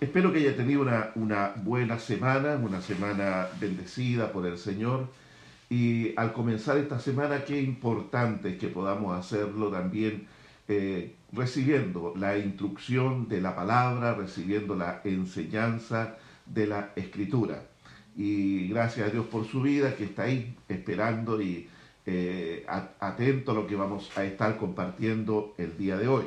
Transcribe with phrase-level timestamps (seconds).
[0.00, 5.08] Espero que haya tenido una, una buena semana, una semana bendecida por el Señor.
[5.68, 10.26] Y al comenzar esta semana, qué importante es que podamos hacerlo también
[10.68, 17.62] eh, recibiendo la instrucción de la palabra, recibiendo la enseñanza de la escritura.
[18.16, 21.68] Y gracias a Dios por su vida, que está ahí esperando y
[22.06, 26.24] eh, atento a lo que vamos a estar compartiendo el día de hoy.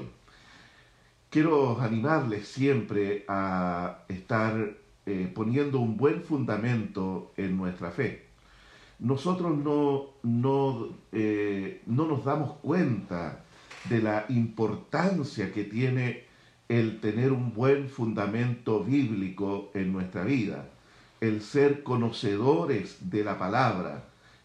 [1.34, 4.77] Quiero animarles siempre a estar
[5.07, 8.28] eh, poniendo un buen fundamento en nuestra fe.
[9.00, 13.46] Nosotros no, no, eh, no nos damos cuenta
[13.89, 16.25] de la importancia que tiene
[16.69, 20.69] el tener un buen fundamento bíblico en nuestra vida,
[21.19, 24.04] el ser conocedores de la palabra,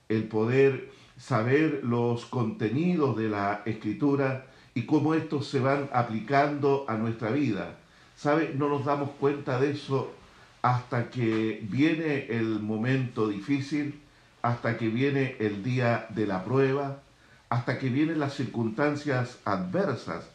[0.09, 4.47] el poder saber los contenidos de la escritura
[4.79, 7.75] y cómo estos se van aplicando a nuestra vida.
[8.17, 8.55] ¿Sabe?
[8.55, 10.13] No nos damos cuenta de eso
[10.63, 13.99] hasta que viene el momento difícil,
[14.41, 17.03] hasta que viene el día de la prueba,
[17.49, 20.29] hasta que vienen las circunstancias adversas.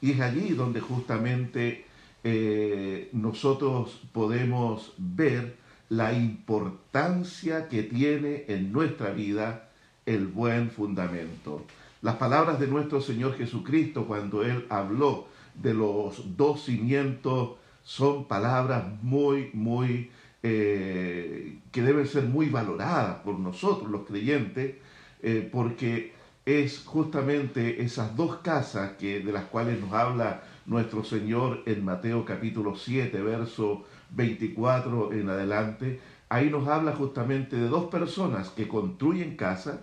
[0.00, 1.84] Y es allí donde justamente
[2.22, 5.56] eh, nosotros podemos ver
[5.88, 9.70] la importancia que tiene en nuestra vida
[10.06, 11.66] el buen fundamento.
[12.00, 18.84] Las palabras de nuestro Señor Jesucristo cuando Él habló de los dos cimientos son palabras
[19.02, 20.10] muy, muy,
[20.42, 24.76] eh, que deben ser muy valoradas por nosotros los creyentes,
[25.22, 26.12] eh, porque
[26.44, 32.24] es justamente esas dos casas que, de las cuales nos habla nuestro Señor en Mateo
[32.24, 36.00] capítulo 7, verso 24 en adelante.
[36.28, 39.80] Ahí nos habla justamente de dos personas que construyen casa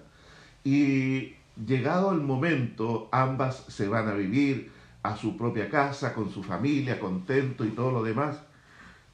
[0.63, 1.33] y
[1.65, 4.71] llegado el momento ambas se van a vivir
[5.03, 8.37] a su propia casa, con su familia, contento y todo lo demás.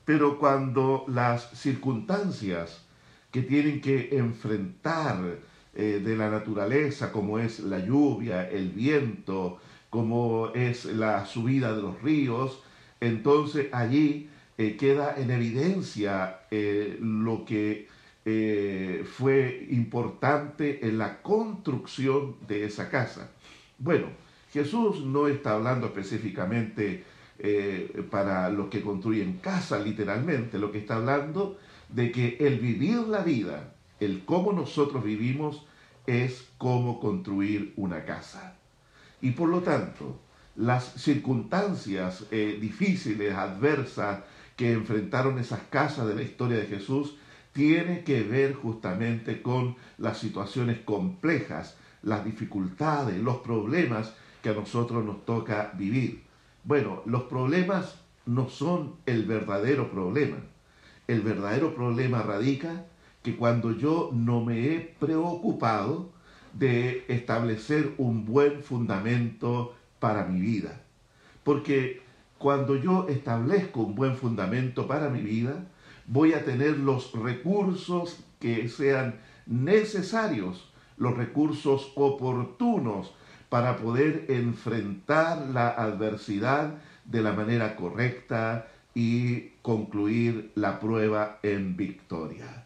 [0.05, 2.85] Pero cuando las circunstancias
[3.31, 5.39] que tienen que enfrentar,
[5.73, 9.57] eh, de la naturaleza, como es la lluvia, el viento,
[9.89, 12.61] como es la subida de los ríos,
[12.99, 17.87] entonces allí eh, queda en evidencia eh, lo que
[18.23, 23.31] fue importante en la construcción de esa casa.
[23.79, 24.07] Bueno,
[24.51, 27.03] Jesús no está hablando específicamente
[28.11, 31.57] para los que construyen casa, literalmente, lo que está hablando
[31.89, 35.65] de que el vivir la vida, el cómo nosotros vivimos
[36.07, 38.55] es cómo construir una casa.
[39.21, 40.19] Y por lo tanto,
[40.55, 44.19] las circunstancias eh, difíciles, adversas
[44.55, 47.15] que enfrentaron esas casas de la historia de Jesús,
[47.53, 55.03] tiene que ver justamente con las situaciones complejas, las dificultades, los problemas que a nosotros
[55.03, 56.23] nos toca vivir.
[56.63, 57.95] Bueno, los problemas
[58.25, 60.37] no son el verdadero problema.
[61.07, 62.85] El verdadero problema radica
[63.23, 66.09] que cuando yo no me he preocupado
[66.53, 70.81] de establecer un buen fundamento para mi vida.
[71.43, 72.01] Porque
[72.37, 75.67] cuando yo establezco un buen fundamento para mi vida,
[76.11, 83.13] voy a tener los recursos que sean necesarios, los recursos oportunos
[83.47, 92.65] para poder enfrentar la adversidad de la manera correcta y concluir la prueba en victoria.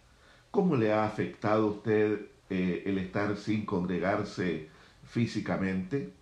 [0.49, 4.69] ¿Cómo le ha afectado a usted eh, el estar sin congregarse
[5.03, 6.13] físicamente?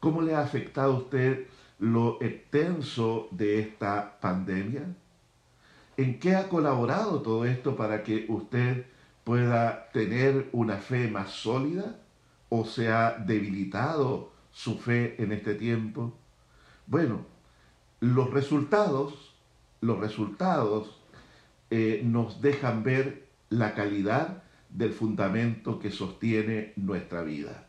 [0.00, 1.46] ¿Cómo le ha afectado a usted
[1.78, 4.96] lo extenso de esta pandemia?
[6.00, 8.86] ¿En qué ha colaborado todo esto para que usted
[9.22, 11.98] pueda tener una fe más sólida
[12.48, 16.14] o se ha debilitado su fe en este tiempo?
[16.86, 17.26] Bueno,
[18.00, 19.34] los resultados,
[19.82, 21.02] los resultados
[21.68, 27.66] eh, nos dejan ver la calidad del fundamento que sostiene nuestra vida.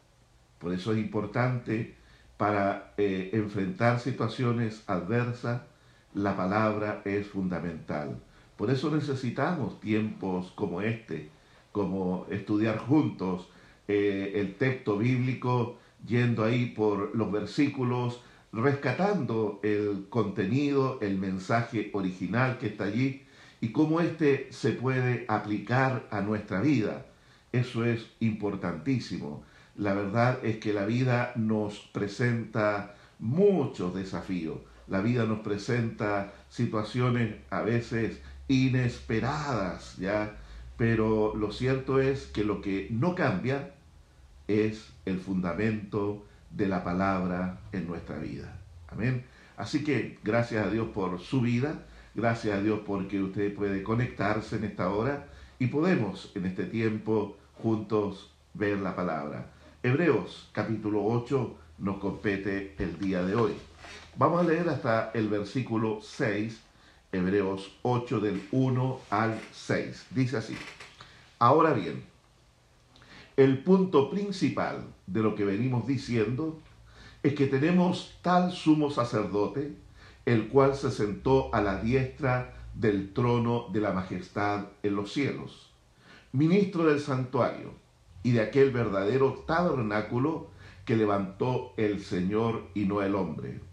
[0.57, 1.95] Por eso es importante
[2.37, 5.63] para eh, enfrentar situaciones adversas,
[6.13, 8.17] la palabra es fundamental.
[8.61, 11.29] Por eso necesitamos tiempos como este,
[11.71, 13.49] como estudiar juntos
[13.87, 18.21] eh, el texto bíblico, yendo ahí por los versículos,
[18.53, 23.23] rescatando el contenido, el mensaje original que está allí
[23.61, 27.07] y cómo éste se puede aplicar a nuestra vida.
[27.51, 29.41] Eso es importantísimo.
[29.75, 34.59] La verdad es que la vida nos presenta muchos desafíos.
[34.87, 38.21] La vida nos presenta situaciones a veces
[38.53, 40.37] inesperadas, ¿ya?
[40.77, 43.73] Pero lo cierto es que lo que no cambia
[44.47, 48.57] es el fundamento de la palabra en nuestra vida.
[48.87, 49.23] Amén.
[49.57, 54.57] Así que gracias a Dios por su vida Gracias a Dios porque usted puede conectarse
[54.57, 55.27] en esta hora
[55.59, 59.45] y podemos en este tiempo juntos ver la palabra.
[59.81, 63.53] Hebreos capítulo 8 nos compete el día de hoy.
[64.17, 66.61] Vamos a leer hasta el versículo 6,
[67.11, 70.07] Hebreos 8 del 1 al 6.
[70.11, 70.55] Dice así,
[71.39, 72.03] ahora bien,
[73.35, 76.59] el punto principal de lo que venimos diciendo
[77.23, 79.73] es que tenemos tal sumo sacerdote,
[80.25, 85.71] el cual se sentó a la diestra del trono de la majestad en los cielos,
[86.31, 87.73] ministro del santuario
[88.23, 90.47] y de aquel verdadero tabernáculo
[90.85, 93.70] que levantó el Señor y no el hombre.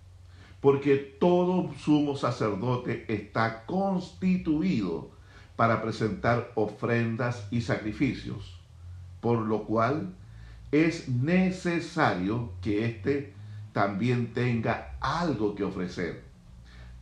[0.60, 5.10] Porque todo sumo sacerdote está constituido
[5.56, 8.60] para presentar ofrendas y sacrificios,
[9.20, 10.14] por lo cual
[10.70, 13.32] es necesario que éste
[13.72, 16.25] también tenga algo que ofrecer.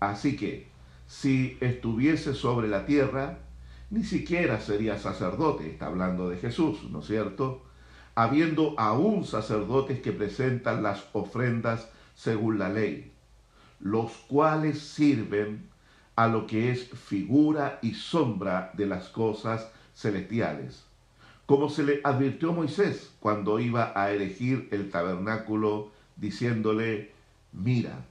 [0.00, 0.68] Así que,
[1.06, 3.38] si estuviese sobre la tierra,
[3.90, 7.62] ni siquiera sería sacerdote, está hablando de Jesús, ¿no es cierto?
[8.14, 13.12] Habiendo aún sacerdotes que presentan las ofrendas según la ley,
[13.80, 15.68] los cuales sirven
[16.16, 20.84] a lo que es figura y sombra de las cosas celestiales,
[21.44, 27.12] como se le advirtió a Moisés cuando iba a elegir el tabernáculo, diciéndole,
[27.52, 28.04] mira,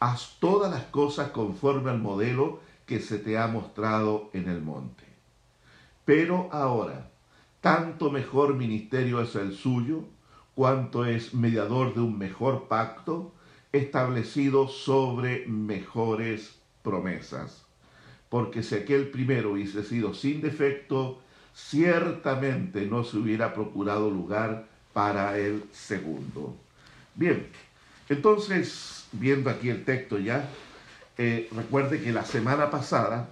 [0.00, 5.04] haz todas las cosas conforme al modelo que se te ha mostrado en el monte.
[6.04, 7.10] Pero ahora,
[7.60, 10.04] tanto mejor ministerio es el suyo,
[10.54, 13.32] cuanto es mediador de un mejor pacto,
[13.72, 17.64] establecido sobre mejores promesas.
[18.28, 21.20] Porque si aquel primero hubiese sido sin defecto,
[21.54, 26.56] ciertamente no se hubiera procurado lugar para el segundo.
[27.14, 27.46] Bien,
[28.08, 30.48] entonces, viendo aquí el texto ya,
[31.18, 33.28] eh, recuerde que la semana pasada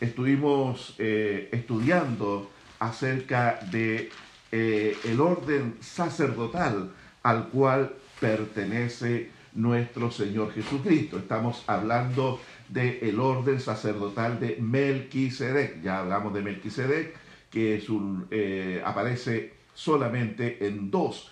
[0.00, 4.10] estuvimos eh, estudiando acerca de
[4.50, 6.92] eh, el orden sacerdotal
[7.22, 11.18] al cual pertenece nuestro Señor Jesucristo.
[11.18, 15.82] Estamos hablando del orden sacerdotal de Melquisedec.
[15.82, 17.14] Ya hablamos de Melquisedec,
[17.50, 21.30] que es un, eh, aparece solamente en dos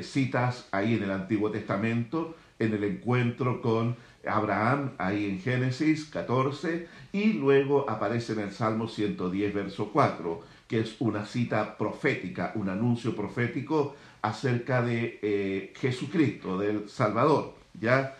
[0.00, 3.94] citas ahí en el Antiguo Testamento, en el encuentro con
[4.26, 10.80] Abraham ahí en Génesis 14 y luego aparece en el Salmo 110, verso 4, que
[10.80, 17.54] es una cita profética, un anuncio profético acerca de eh, Jesucristo, del Salvador.
[17.78, 18.16] ¿ya?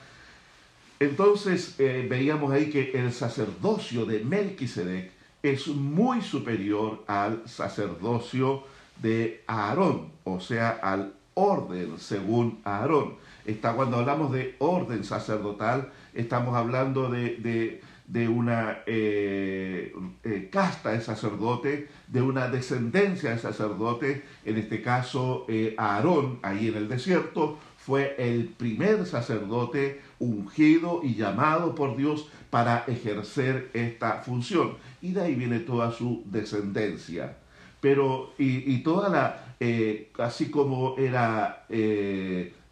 [1.01, 5.11] Entonces eh, veíamos ahí que el sacerdocio de Melquisedec
[5.43, 8.65] es muy superior al sacerdocio
[9.01, 13.15] de Aarón, o sea, al orden según Aarón.
[13.47, 17.81] Está, cuando hablamos de orden sacerdotal, estamos hablando de,
[18.29, 25.75] una eh, eh, casta de sacerdote, de una descendencia de sacerdote, en este caso eh,
[25.79, 32.85] Aarón, ahí en el desierto, fue el primer sacerdote ungido y llamado por Dios para
[32.87, 34.77] ejercer esta función.
[35.03, 37.37] Y de ahí viene toda su descendencia.
[37.81, 39.57] Pero, y, y toda la,
[40.19, 41.67] así como era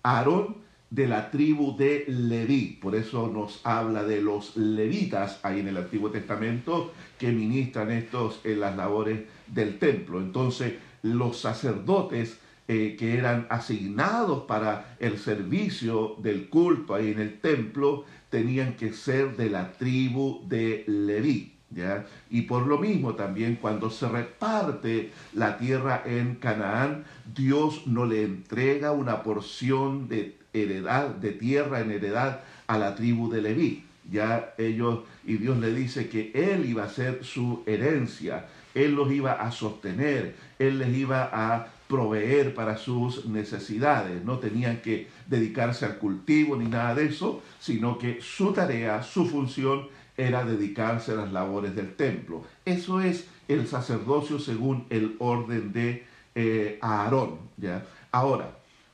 [0.03, 0.62] Aarón,
[0.93, 2.79] de la tribu de Leví.
[2.81, 8.41] Por eso nos habla de los levitas ahí en el Antiguo Testamento que ministran estos
[8.45, 10.21] en las labores del templo.
[10.21, 12.39] Entonces, los sacerdotes
[12.69, 18.93] eh, que eran asignados para el servicio del culto ahí en el templo tenían que
[18.93, 21.49] ser de la tribu de Leví.
[21.71, 22.05] ¿Ya?
[22.29, 28.25] Y por lo mismo también cuando se reparte la tierra en Canaán, Dios no le
[28.25, 33.85] entrega una porción de heredad, de tierra en heredad a la tribu de Leví.
[34.11, 39.13] Ya ellos, y Dios le dice que Él iba a ser su herencia, Él los
[39.13, 44.25] iba a sostener, Él les iba a proveer para sus necesidades.
[44.25, 49.27] No tenían que dedicarse al cultivo ni nada de eso, sino que su tarea, su
[49.27, 52.45] función era dedicarse a las labores del templo.
[52.65, 56.05] Eso es el sacerdocio según el orden de
[56.35, 57.39] eh, Aarón.
[57.57, 57.85] ¿ya?
[58.11, 58.51] Ahora,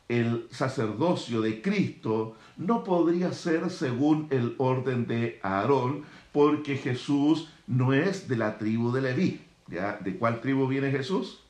[0.08, 7.92] el sacerdocio de Cristo no podría ser según el orden de Aarón, porque Jesús no
[7.92, 9.40] es de la tribu de Leví.
[9.66, 11.40] ¿De cuál tribu viene Jesús?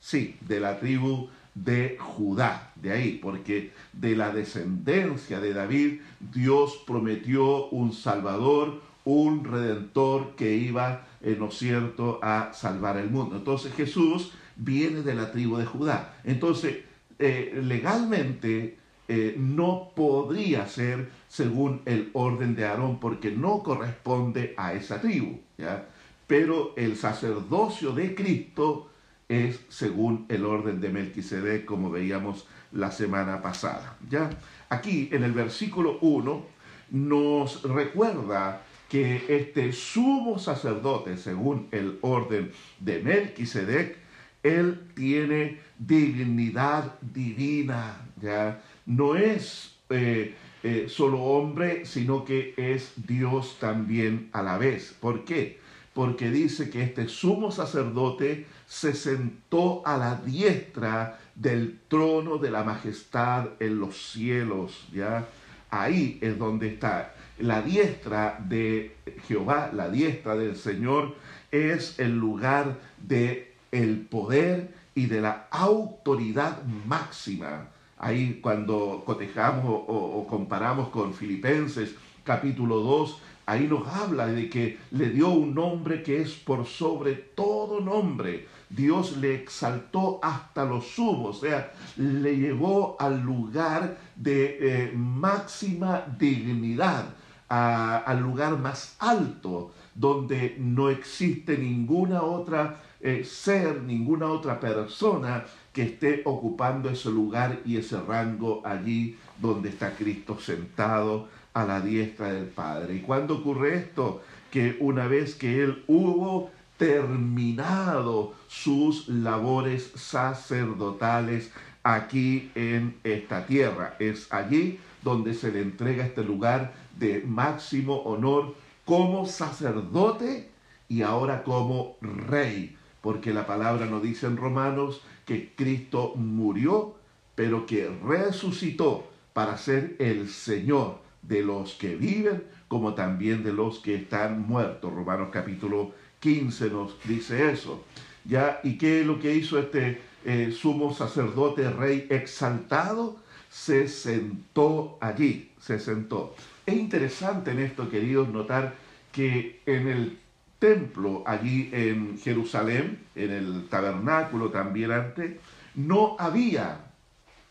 [0.00, 6.00] Sí, de la tribu de Judá, de ahí, porque de la descendencia de David
[6.32, 13.36] Dios prometió un Salvador, un Redentor que iba, en lo cierto, a salvar el mundo.
[13.36, 16.14] Entonces Jesús viene de la tribu de Judá.
[16.24, 16.76] Entonces,
[17.18, 24.74] eh, legalmente eh, no podría ser según el orden de Aarón, porque no corresponde a
[24.74, 25.88] esa tribu, ¿ya?
[26.26, 28.90] Pero el sacerdocio de Cristo
[29.28, 34.30] es según el orden de Melquisedec, como veíamos la semana pasada, ¿ya?
[34.68, 36.44] Aquí en el versículo 1
[36.90, 43.96] nos recuerda que este sumo sacerdote, según el orden de Melquisedec,
[44.42, 48.60] él tiene dignidad divina, ¿ya?
[48.86, 54.94] No es eh, eh, solo hombre, sino que es Dios también a la vez.
[54.98, 55.58] ¿Por qué?
[55.94, 62.64] Porque dice que este sumo sacerdote se sentó a la diestra del trono de la
[62.64, 65.26] majestad en los cielos, ¿ya?
[65.70, 67.14] Ahí es donde está.
[67.38, 71.14] La diestra de Jehová, la diestra del Señor,
[71.50, 77.68] es el lugar de el poder y de la autoridad máxima.
[77.98, 81.94] Ahí cuando cotejamos o, comparamos con Filipenses
[82.24, 87.14] capítulo 2, ahí nos habla de que le dio un nombre que es por sobre
[87.14, 88.46] todo nombre.
[88.68, 96.04] Dios le exaltó hasta lo sumo, o sea, le llevó al lugar de eh, máxima
[96.18, 97.14] dignidad,
[97.48, 105.82] al lugar más alto, donde no existe ninguna otra eh, ser, ninguna otra persona que
[105.82, 112.32] esté ocupando ese lugar y ese rango allí donde está Cristo sentado a la diestra
[112.32, 112.96] del Padre.
[112.96, 114.22] ¿Y cuándo ocurre esto?
[114.50, 121.52] Que una vez que Él hubo terminado sus labores sacerdotales
[121.82, 128.54] aquí en esta tierra, es allí donde se le entrega este lugar de máximo honor
[128.84, 130.50] como sacerdote
[130.88, 136.96] y ahora como rey porque la palabra nos dice en Romanos que Cristo murió,
[137.34, 143.78] pero que resucitó para ser el Señor de los que viven, como también de los
[143.78, 144.92] que están muertos.
[144.92, 147.84] Romanos capítulo 15 nos dice eso.
[148.24, 148.60] ¿Ya?
[148.62, 153.16] ¿Y qué es lo que hizo este eh, sumo sacerdote, rey exaltado?
[153.48, 156.34] Se sentó allí, se sentó.
[156.66, 158.74] Es interesante en esto, queridos, notar
[159.12, 160.18] que en el
[160.58, 165.36] templo allí en Jerusalén, en el tabernáculo también antes,
[165.74, 166.80] no había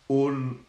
[0.08, 0.66] un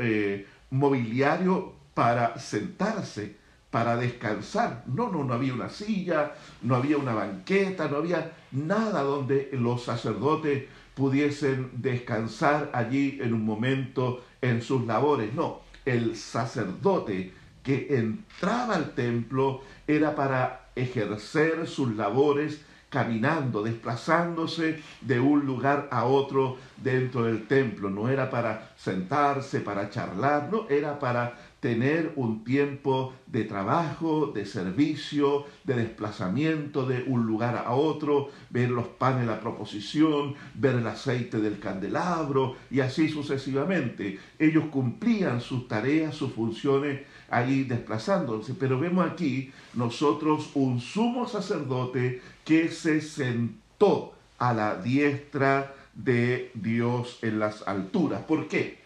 [0.00, 3.36] eh, mobiliario para sentarse,
[3.70, 4.84] para descansar.
[4.86, 6.32] No, no, no había una silla,
[6.62, 13.44] no había una banqueta, no había nada donde los sacerdotes pudiesen descansar allí en un
[13.44, 15.32] momento en sus labores.
[15.34, 17.32] No, el sacerdote
[17.62, 22.60] que entraba al templo era para ejercer sus labores
[22.92, 27.88] caminando, desplazándose de un lugar a otro dentro del templo.
[27.88, 34.44] No era para sentarse, para charlar, no, era para tener un tiempo de trabajo, de
[34.44, 40.86] servicio, de desplazamiento de un lugar a otro, ver los panes, la proposición, ver el
[40.86, 44.18] aceite del candelabro y así sucesivamente.
[44.38, 47.02] Ellos cumplían sus tareas, sus funciones
[47.32, 48.54] ahí desplazándose.
[48.54, 57.18] Pero vemos aquí nosotros un sumo sacerdote que se sentó a la diestra de Dios
[57.22, 58.22] en las alturas.
[58.22, 58.78] ¿Por qué?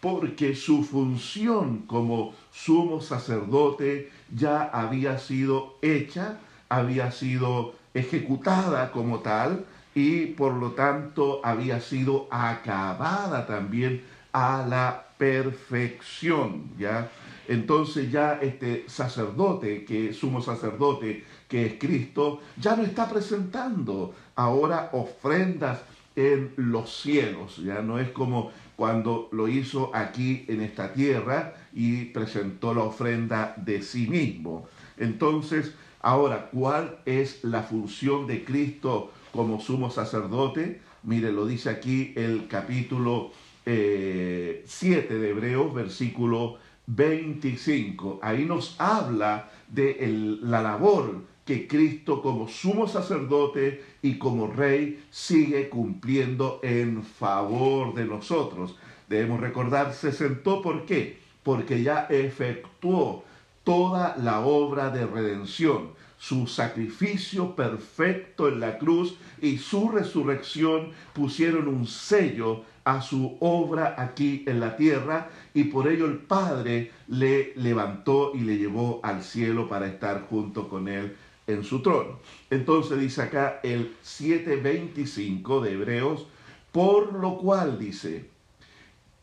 [0.00, 9.64] Porque su función como sumo sacerdote ya había sido hecha, había sido ejecutada como tal
[9.94, 17.10] y por lo tanto había sido acabada también a la perfección, ¿ya?
[17.48, 24.90] Entonces ya este sacerdote, que sumo sacerdote, que es Cristo, ya no está presentando ahora
[24.92, 25.80] ofrendas
[26.14, 32.04] en los cielos, ya no es como cuando lo hizo aquí en esta tierra y
[32.06, 34.68] presentó la ofrenda de sí mismo.
[34.98, 40.82] Entonces, ahora, ¿cuál es la función de Cristo como sumo sacerdote?
[41.02, 43.30] Mire, lo dice aquí el capítulo
[43.64, 44.64] 7 eh,
[45.08, 48.18] de Hebreos, versículo 25.
[48.22, 55.68] Ahí nos habla de la labor que Cristo como sumo sacerdote y como rey sigue
[55.68, 58.76] cumpliendo en favor de nosotros.
[59.08, 61.18] Debemos recordar, se sentó ¿por qué?
[61.42, 63.24] Porque ya efectuó
[63.64, 71.68] toda la obra de redención, su sacrificio perfecto en la cruz y su resurrección pusieron
[71.68, 77.52] un sello a su obra aquí en la tierra y por ello el Padre le
[77.56, 82.18] levantó y le llevó al cielo para estar junto con él en su trono.
[82.50, 86.26] Entonces dice acá el 7.25 de Hebreos,
[86.72, 88.28] por lo cual dice,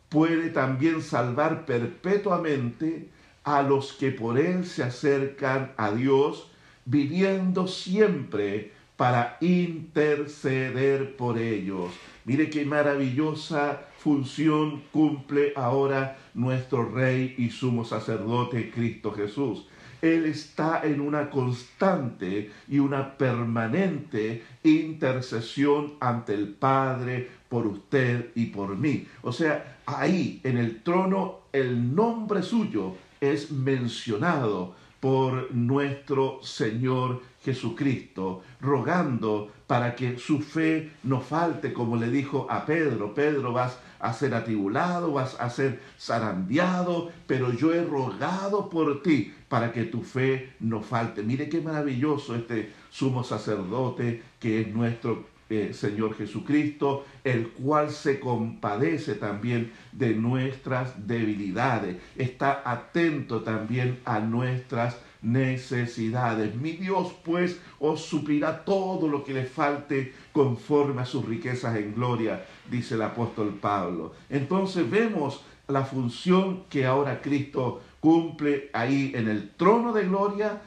[0.09, 3.09] puede también salvar perpetuamente
[3.43, 6.51] a los que por él se acercan a Dios,
[6.85, 11.91] viviendo siempre para interceder por ellos.
[12.23, 19.67] Mire qué maravillosa función cumple ahora nuestro Rey y sumo sacerdote Cristo Jesús.
[20.01, 28.47] Él está en una constante y una permanente intercesión ante el Padre por usted y
[28.47, 29.07] por mí.
[29.23, 38.41] O sea, ahí en el trono el nombre suyo es mencionado por nuestro Señor Jesucristo,
[38.59, 44.13] rogando para que su fe no falte, como le dijo a Pedro, Pedro vas a
[44.13, 50.01] ser atribulado, vas a ser zarandeado, pero yo he rogado por ti para que tu
[50.01, 51.21] fe no falte.
[51.21, 58.19] Mire qué maravilloso este sumo sacerdote que es nuestro eh, Señor Jesucristo, el cual se
[58.19, 66.55] compadece también de nuestras debilidades, está atento también a nuestras necesidades.
[66.55, 71.95] Mi Dios pues os suplirá todo lo que le falte conforme a sus riquezas en
[71.95, 74.13] gloria, dice el apóstol Pablo.
[74.29, 80.61] Entonces vemos la función que ahora Cristo cumple ahí en el trono de gloria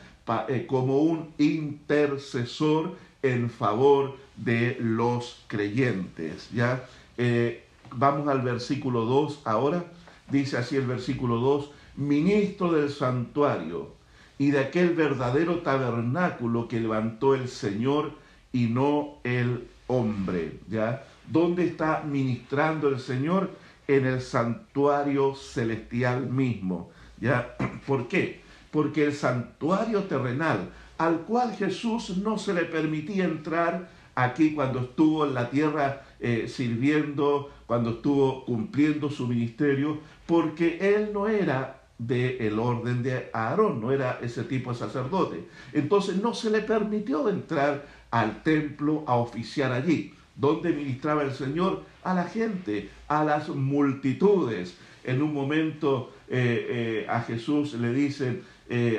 [0.49, 6.49] eh, como un intercesor en favor de los creyentes.
[6.53, 6.85] ¿ya?
[7.17, 9.85] Eh, vamos al versículo 2 ahora.
[10.31, 13.93] Dice así el versículo 2, ministro del santuario
[14.39, 18.13] y de aquel verdadero tabernáculo que levantó el Señor
[18.53, 20.61] y no el hombre.
[20.69, 21.05] ¿ya?
[21.27, 23.51] ¿Dónde está ministrando el Señor?
[23.89, 26.91] En el santuario celestial mismo.
[27.21, 27.57] ¿ya?
[27.87, 28.43] ¿Por qué?
[28.71, 33.89] Porque el santuario terrenal al cual Jesús no se le permitía entrar
[34.25, 41.11] aquí cuando estuvo en la tierra eh, sirviendo, cuando estuvo cumpliendo su ministerio, porque él
[41.13, 45.47] no era del el orden de Aarón, no era ese tipo de sacerdote.
[45.73, 51.85] Entonces no se le permitió entrar al templo a oficiar allí, donde ministraba el Señor
[52.03, 54.77] a la gente, a las multitudes.
[55.05, 58.43] En un momento eh, eh, a Jesús le dicen,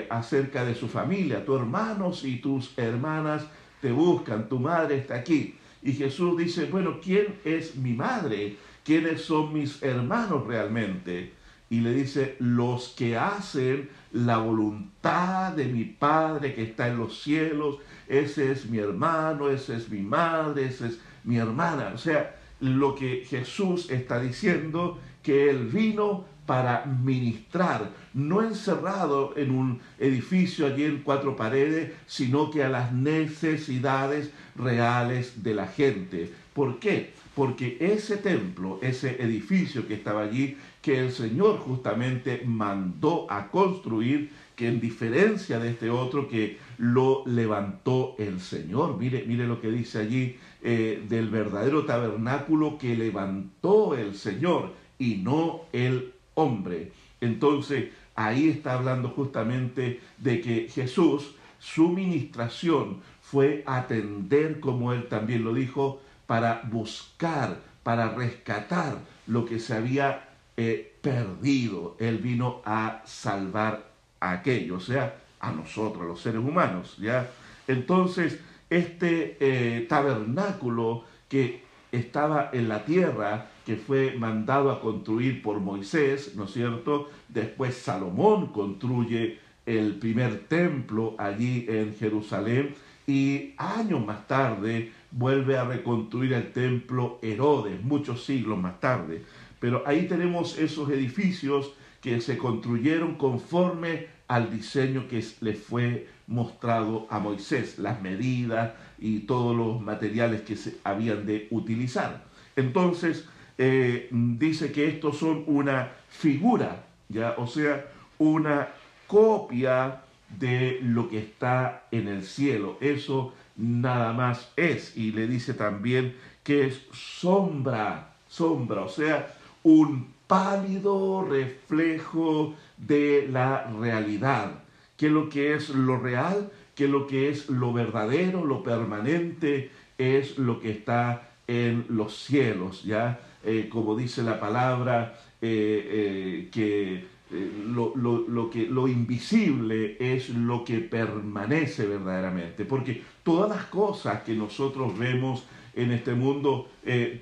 [0.09, 1.45] acerca de su familia.
[1.45, 3.45] Tus hermanos y tus hermanas
[3.81, 5.55] te buscan, tu madre está aquí.
[5.81, 8.57] Y Jesús dice, bueno, ¿quién es mi madre?
[8.83, 11.33] ¿Quiénes son mis hermanos realmente?
[11.69, 17.21] Y le dice, los que hacen la voluntad de mi Padre que está en los
[17.21, 21.91] cielos, ese es mi hermano, ese es mi madre, ese es mi hermana.
[21.93, 29.51] O sea, lo que Jesús está diciendo, que Él vino para ministrar, no encerrado en
[29.51, 36.33] un edificio allí en cuatro paredes, sino que a las necesidades reales de la gente.
[36.55, 37.13] ¿Por qué?
[37.35, 44.31] Porque ese templo, ese edificio que estaba allí, que el Señor justamente mandó a construir,
[44.55, 48.97] que en diferencia de este otro que lo levantó el Señor.
[48.97, 55.17] Mire, mire lo que dice allí eh, del verdadero tabernáculo que levantó el Señor y
[55.17, 56.91] no el hombre.
[57.21, 65.43] Entonces, ahí está hablando justamente de que Jesús, su ministración fue atender, como él también
[65.43, 71.95] lo dijo, para buscar, para rescatar lo que se había eh, perdido.
[71.99, 77.29] Él vino a salvar a aquello, o sea, a nosotros, los seres humanos, ¿ya?
[77.67, 85.59] Entonces, este eh, tabernáculo que estaba en la tierra, que fue mandado a construir por
[85.59, 87.07] Moisés, ¿no es cierto?
[87.27, 92.73] Después Salomón construye el primer templo allí en Jerusalén
[93.05, 99.21] y años más tarde vuelve a reconstruir el templo Herodes, muchos siglos más tarde.
[99.59, 107.05] Pero ahí tenemos esos edificios que se construyeron conforme al diseño que le fue mostrado
[107.11, 112.23] a Moisés, las medidas y todos los materiales que se habían de utilizar.
[112.55, 113.29] Entonces,
[113.61, 117.35] eh, dice que estos son una figura, ¿ya?
[117.37, 117.85] o sea,
[118.17, 118.69] una
[119.05, 120.01] copia
[120.39, 122.77] de lo que está en el cielo.
[122.79, 124.95] Eso nada más es.
[124.95, 133.69] Y le dice también que es sombra, sombra, o sea, un pálido reflejo de la
[133.77, 134.63] realidad,
[134.95, 140.37] que lo que es lo real, que lo que es lo verdadero, lo permanente, es
[140.37, 143.19] lo que está en los cielos, ¿ya?
[143.43, 147.19] Eh, como dice la palabra, eh, eh, que,
[147.67, 154.33] lo, lo, que lo invisible es lo que permanece verdaderamente, porque todas las cosas que
[154.33, 156.69] nosotros vemos en este mundo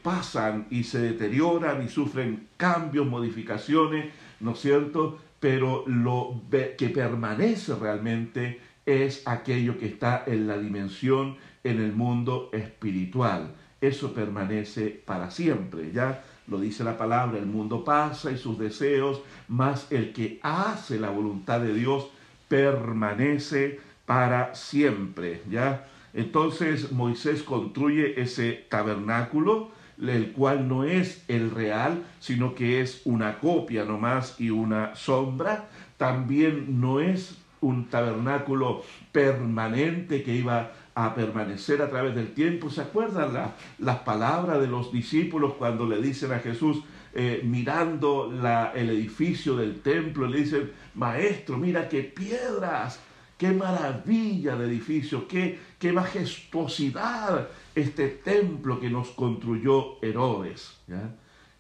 [0.02, 5.20] pasan y se deterioran y sufren cambios, modificaciones, ¿no es cierto?
[5.40, 12.50] pero lo que permanece realmente es aquello que está en la dimensión, en el mundo
[12.54, 13.54] espiritual.
[13.80, 16.24] Eso permanece para siempre, ¿ya?
[16.48, 21.10] Lo dice la palabra, el mundo pasa y sus deseos, mas el que hace la
[21.10, 22.08] voluntad de Dios
[22.48, 25.88] permanece para siempre, ¿ya?
[26.14, 33.40] Entonces Moisés construye ese tabernáculo, el cual no es el real, sino que es una
[33.40, 35.70] copia nomás y una sombra.
[35.98, 42.72] También no es un tabernáculo permanente que iba a permanecer a través del tiempo.
[42.72, 46.82] ¿Se acuerdan las palabras de los discípulos cuando le dicen a Jesús,
[47.14, 53.00] eh, mirando la, el edificio del templo, le dicen, maestro, mira qué piedras,
[53.38, 60.80] qué maravilla de edificio, qué, qué majestuosidad este templo que nos construyó Herodes.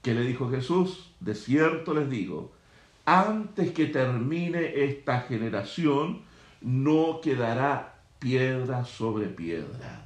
[0.01, 1.11] ¿Qué le dijo Jesús?
[1.19, 2.53] De cierto les digo,
[3.05, 6.23] antes que termine esta generación,
[6.59, 10.05] no quedará piedra sobre piedra.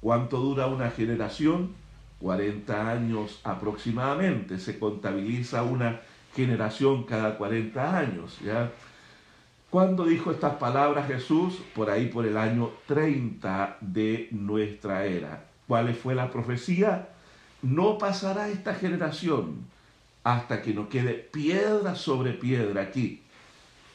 [0.00, 1.74] ¿Cuánto dura una generación?
[2.20, 4.58] 40 años aproximadamente.
[4.58, 6.00] Se contabiliza una
[6.34, 8.38] generación cada 40 años.
[8.44, 8.70] ¿ya?
[9.70, 11.58] ¿Cuándo dijo estas palabras Jesús?
[11.74, 15.44] Por ahí por el año 30 de nuestra era.
[15.66, 17.08] ¿Cuál fue la profecía?
[17.62, 19.66] No pasará esta generación
[20.24, 23.22] hasta que no quede piedra sobre piedra aquí.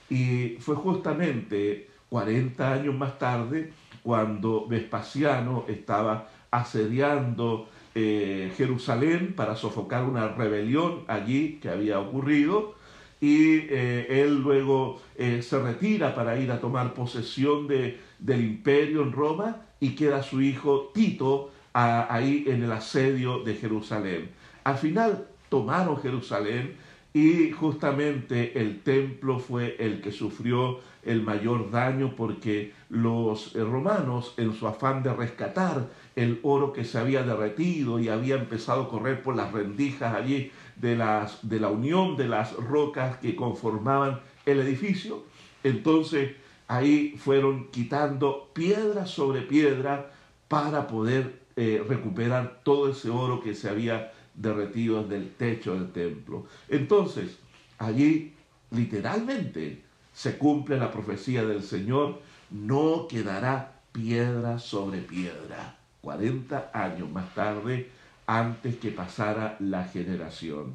[0.10, 3.74] Y fue justamente 40 años más tarde
[4.04, 12.76] cuando Vespasiano estaba asediando eh, Jerusalén para sofocar una rebelión allí que había ocurrido
[13.20, 19.02] y eh, él luego eh, se retira para ir a tomar posesión de, del imperio
[19.02, 24.30] en Roma y queda su hijo Tito ahí en el asedio de Jerusalén.
[24.64, 26.76] Al final tomaron Jerusalén
[27.14, 34.34] y justamente el templo fue el que sufrió el mayor daño porque los eh, romanos,
[34.38, 38.90] en su afán de rescatar el oro que se había derretido y había empezado a
[38.90, 44.20] correr por las rendijas allí de, las, de la unión de las rocas que conformaban
[44.46, 45.24] el edificio,
[45.64, 46.32] entonces
[46.68, 50.12] ahí fueron quitando piedra sobre piedra
[50.48, 56.48] para poder eh, recuperar todo ese oro que se había derretidos del techo del templo.
[56.70, 57.38] Entonces,
[57.78, 58.34] allí
[58.72, 59.82] literalmente
[60.14, 65.78] se cumple la profecía del Señor, no quedará piedra sobre piedra.
[66.02, 67.90] 40 años más tarde,
[68.28, 70.74] antes que pasara la generación.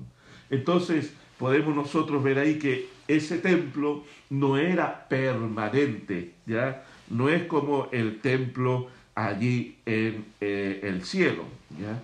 [0.50, 6.84] Entonces, podemos nosotros ver ahí que ese templo no era permanente, ¿ya?
[7.10, 11.44] No es como el templo allí en eh, el cielo,
[11.80, 12.00] ¿ya?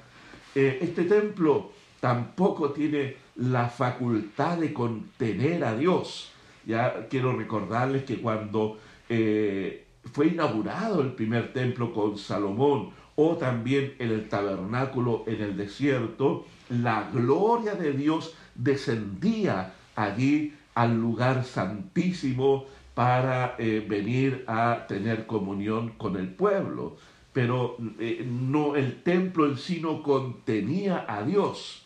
[0.55, 6.31] Eh, este templo tampoco tiene la facultad de contener a Dios.
[6.67, 13.95] Ya quiero recordarles que cuando eh, fue inaugurado el primer templo con Salomón o también
[13.99, 22.67] en el tabernáculo en el desierto, la gloria de Dios descendía allí al lugar santísimo
[22.95, 26.97] para eh, venir a tener comunión con el pueblo
[27.35, 31.85] pero eh, no, el templo en sí no contenía a Dios.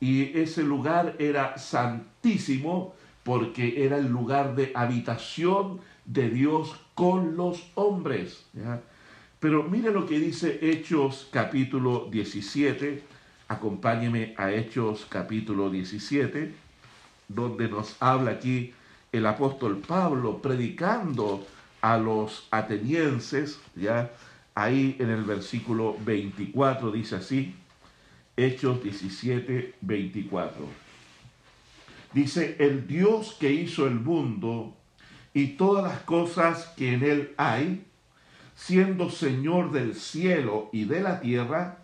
[0.00, 7.70] Y ese lugar era santísimo porque era el lugar de habitación de Dios con los
[7.74, 8.46] hombres.
[9.38, 13.02] Pero mire lo que dice Hechos capítulo 17.
[13.48, 16.54] Acompáñeme a Hechos capítulo 17,
[17.28, 18.72] donde nos habla aquí
[19.12, 21.46] el apóstol Pablo predicando
[21.82, 24.10] a los atenienses, ¿ya?
[24.54, 27.54] Ahí en el versículo 24 dice así,
[28.36, 30.66] Hechos 17, 24.
[32.12, 34.76] Dice, el Dios que hizo el mundo
[35.32, 37.84] y todas las cosas que en él hay,
[38.54, 41.78] siendo Señor del cielo y de la tierra,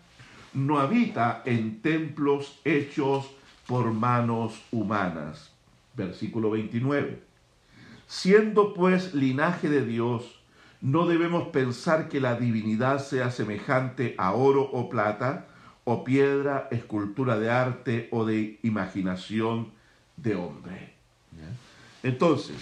[0.53, 3.29] no habita en templos hechos
[3.67, 5.51] por manos humanas.
[5.95, 7.21] Versículo 29.
[8.07, 10.40] Siendo pues linaje de Dios,
[10.81, 15.47] no debemos pensar que la divinidad sea semejante a oro o plata,
[15.83, 19.71] o piedra, escultura de arte o de imaginación
[20.17, 20.93] de hombre.
[22.03, 22.55] Entonces,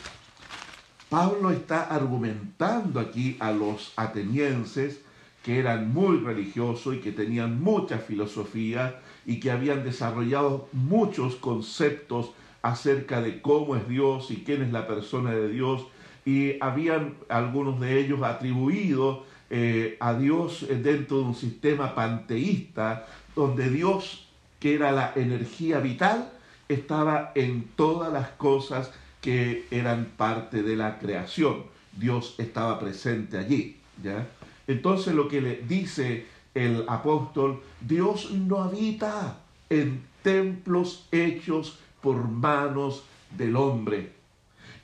[1.09, 5.01] Pablo está argumentando aquí a los atenienses
[5.43, 12.31] que eran muy religiosos y que tenían mucha filosofía y que habían desarrollado muchos conceptos
[12.61, 15.85] acerca de cómo es Dios y quién es la persona de Dios
[16.25, 23.69] y habían algunos de ellos atribuido eh, a Dios dentro de un sistema panteísta, donde
[23.69, 24.27] Dios,
[24.59, 26.31] que era la energía vital,
[26.67, 31.63] estaba en todas las cosas que eran parte de la creación.
[31.97, 33.77] Dios estaba presente allí.
[34.03, 34.27] ¿ya?
[34.67, 43.03] Entonces lo que le dice el apóstol, Dios no habita en templos hechos por manos
[43.35, 44.18] del hombre.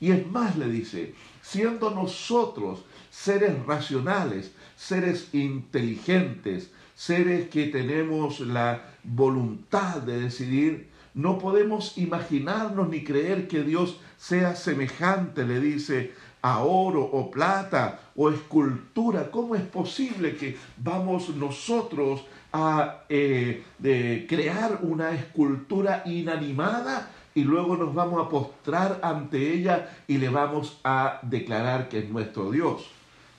[0.00, 8.82] Y es más, le dice, siendo nosotros seres racionales, seres inteligentes, seres que tenemos la
[9.04, 16.60] voluntad de decidir, no podemos imaginarnos ni creer que Dios sea semejante, le dice, a
[16.60, 19.30] oro o plata o escultura.
[19.30, 23.64] ¿Cómo es posible que vamos nosotros a eh,
[24.28, 30.80] crear una escultura inanimada y luego nos vamos a postrar ante ella y le vamos
[30.82, 32.90] a declarar que es nuestro Dios?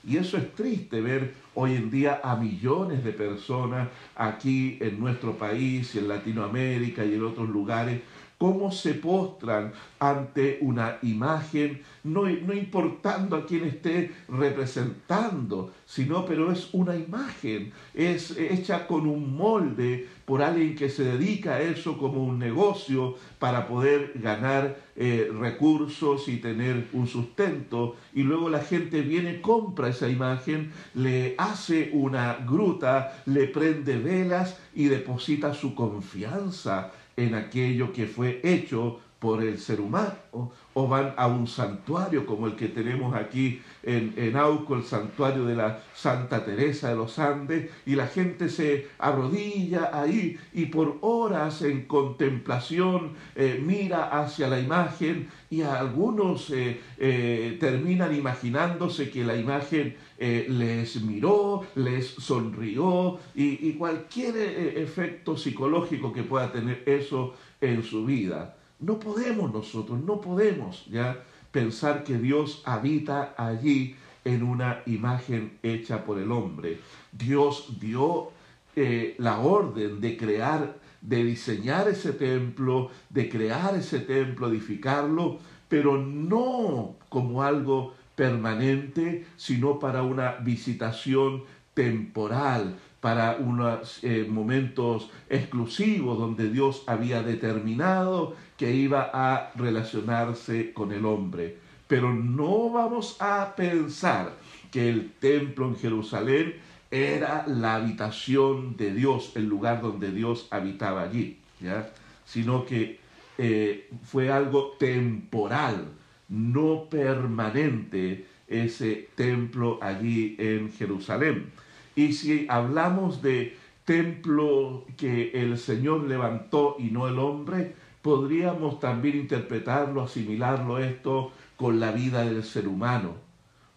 [0.06, 5.36] Y eso es triste ver hoy en día a millones de personas aquí en nuestro
[5.36, 8.00] país en Latinoamérica y en otros lugares
[8.38, 16.52] cómo se postran ante una imagen, no, no, importando a quién esté representando, sino pero
[16.52, 21.98] es una imagen, es hecha con un molde por alguien que se dedica a eso
[21.98, 27.96] como un negocio para poder ganar eh, recursos y tener un sustento.
[28.12, 34.60] Y luego la gente viene, compra esa imagen, le hace una gruta, le prende velas
[34.74, 41.12] y deposita su confianza en aquello que fue hecho por el ser humano, o van
[41.16, 45.82] a un santuario como el que tenemos aquí en, en Auco, el santuario de la
[45.92, 51.86] Santa Teresa de los Andes, y la gente se arrodilla ahí y por horas en
[51.86, 59.96] contemplación eh, mira hacia la imagen y algunos eh, eh, terminan imaginándose que la imagen
[60.20, 64.36] les miró, les sonrió y cualquier
[64.76, 68.57] efecto psicológico que pueda tener eso en su vida.
[68.80, 76.04] No podemos nosotros, no podemos ya pensar que Dios habita allí en una imagen hecha
[76.04, 76.78] por el hombre.
[77.12, 78.30] Dios dio
[78.76, 85.38] eh, la orden de crear, de diseñar ese templo, de crear ese templo, edificarlo,
[85.68, 96.18] pero no como algo permanente, sino para una visitación temporal, para unos eh, momentos exclusivos
[96.18, 101.58] donde Dios había determinado que iba a relacionarse con el hombre.
[101.86, 104.34] Pero no vamos a pensar
[104.70, 106.54] que el templo en Jerusalén
[106.90, 111.90] era la habitación de Dios, el lugar donde Dios habitaba allí, ¿ya?
[112.24, 112.98] sino que
[113.38, 115.88] eh, fue algo temporal,
[116.28, 121.52] no permanente ese templo allí en Jerusalén.
[121.98, 129.16] Y si hablamos de templo que el Señor levantó y no el hombre, podríamos también
[129.16, 133.14] interpretarlo, asimilarlo esto con la vida del ser humano.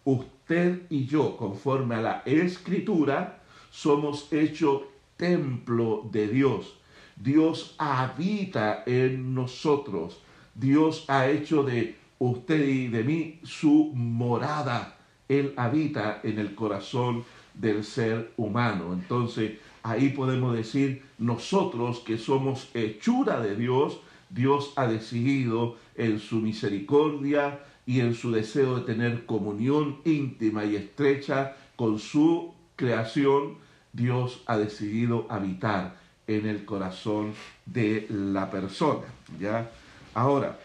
[0.04, 6.78] Usted y yo, conforme a la escritura, somos hecho templo de Dios.
[7.16, 10.22] Dios habita en nosotros.
[10.54, 14.96] Dios ha hecho de usted y de mí su morada.
[15.28, 17.24] Él habita en el corazón
[17.54, 18.92] del ser humano.
[18.92, 26.36] Entonces, ahí podemos decir, nosotros que somos hechura de Dios, Dios ha decidido en su
[26.36, 33.58] misericordia y en su deseo de tener comunión íntima y estrecha con su creación,
[33.92, 37.34] Dios ha decidido habitar en el corazón
[37.66, 39.06] de la persona.
[39.38, 39.70] ¿ya?
[40.14, 40.58] Ahora,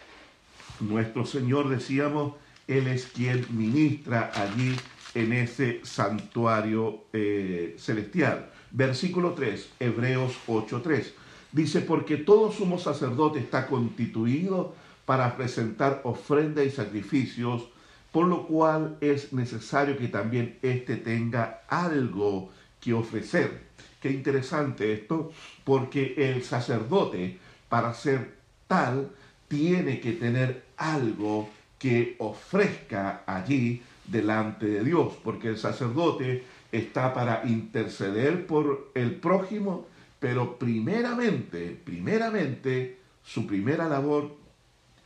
[0.80, 2.34] nuestro Señor, decíamos,
[2.66, 4.76] Él es quien ministra allí
[5.18, 8.50] en ese santuario eh, celestial.
[8.70, 11.12] Versículo 3, Hebreos 8.3.
[11.50, 17.64] Dice, porque todo sumo sacerdote está constituido para presentar ofrenda y sacrificios,
[18.12, 22.50] por lo cual es necesario que también éste tenga algo
[22.80, 23.62] que ofrecer.
[24.00, 25.32] Qué interesante esto,
[25.64, 28.36] porque el sacerdote, para ser
[28.68, 29.10] tal,
[29.48, 37.42] tiene que tener algo que ofrezca allí delante de Dios, porque el sacerdote está para
[37.46, 39.86] interceder por el prójimo,
[40.18, 44.34] pero primeramente, primeramente, su primera labor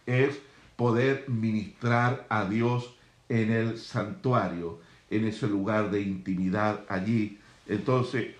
[0.06, 0.38] es
[0.76, 2.94] poder ministrar a Dios
[3.28, 7.38] en el santuario, en ese lugar de intimidad allí.
[7.66, 8.34] Entonces,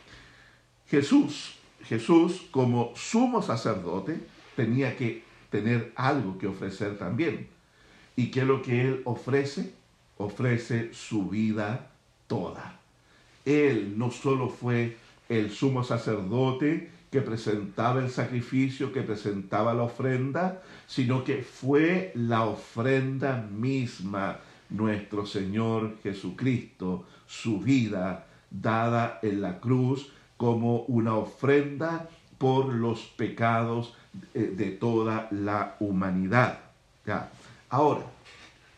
[0.89, 4.21] Jesús, Jesús como sumo sacerdote,
[4.57, 7.49] tenía que tener algo que ofrecer también.
[8.17, 9.73] ¿Y qué es lo que él ofrece?
[10.19, 11.91] Ofrece su vida
[12.27, 12.79] toda.
[13.45, 14.97] Él no solo fue
[15.29, 22.45] el sumo sacerdote que presentaba el sacrificio, que presentaba la ofrenda, sino que fue la
[22.45, 24.39] ofrenda misma,
[24.71, 33.95] nuestro Señor Jesucristo, su vida dada en la cruz como una ofrenda por los pecados
[34.35, 36.59] eh, de toda la humanidad.
[37.07, 37.31] ¿Ya?
[37.69, 38.05] Ahora,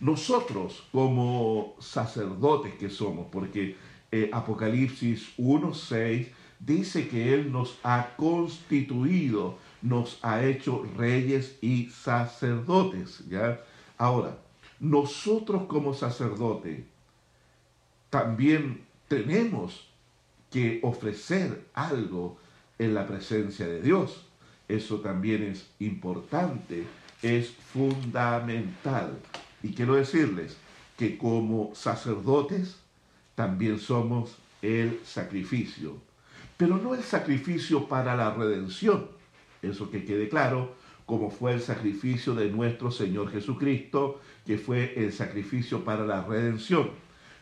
[0.05, 3.75] nosotros como sacerdotes que somos, porque
[4.13, 6.29] eh, Apocalipsis 1.6
[6.61, 13.25] dice que Él nos ha constituido, nos ha hecho reyes y sacerdotes.
[13.31, 13.63] ¿ya?
[13.97, 14.37] Ahora,
[14.79, 16.85] nosotros como sacerdotes
[18.11, 19.89] también tenemos
[20.51, 22.37] que ofrecer algo
[22.79, 24.27] en la presencia de Dios.
[24.69, 26.85] Eso también es importante,
[27.23, 29.19] es fundamental.
[29.65, 30.59] Y quiero decirles
[30.99, 32.77] que como sacerdotes
[33.35, 35.97] también somos el sacrificio,
[36.59, 39.09] pero no el sacrificio para la redención,
[39.63, 40.75] eso que quede claro,
[41.07, 46.91] como fue el sacrificio de nuestro Señor Jesucristo, que fue el sacrificio para la redención.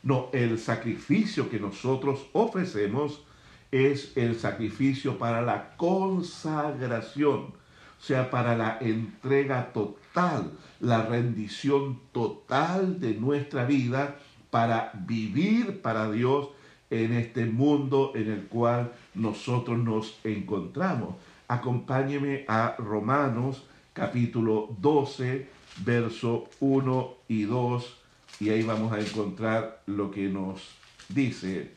[0.04, 3.24] No, el sacrificio que nosotros ofrecemos
[3.72, 13.00] es el sacrificio para la consagración, o sea, para la entrega total, la rendición total
[13.00, 14.16] de nuestra vida
[14.50, 16.48] para vivir para Dios
[16.90, 21.14] en este mundo en el cual nosotros nos encontramos.
[21.48, 25.48] Acompáñeme a Romanos capítulo 12,
[25.78, 27.96] verso 1 y 2,
[28.40, 30.74] y ahí vamos a encontrar lo que nos
[31.08, 31.72] dice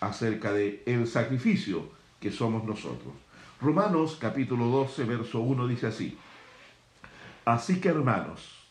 [0.00, 3.12] acerca de el sacrificio que somos nosotros.
[3.60, 6.16] Romanos capítulo 12, verso 1 dice así,
[7.44, 8.64] Así que hermanos,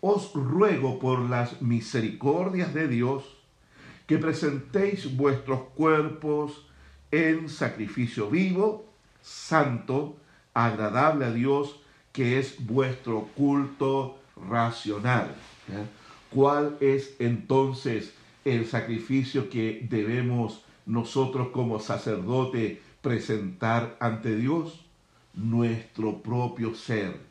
[0.00, 3.24] os ruego por las misericordias de Dios
[4.06, 6.66] que presentéis vuestros cuerpos
[7.10, 8.84] en sacrificio vivo,
[9.22, 10.16] santo,
[10.54, 11.80] agradable a Dios,
[12.12, 15.34] que es vuestro culto racional.
[16.30, 24.84] ¿Cuál es entonces el sacrificio que debemos nosotros como sacerdote presentar ante Dios?
[25.34, 27.29] Nuestro propio ser,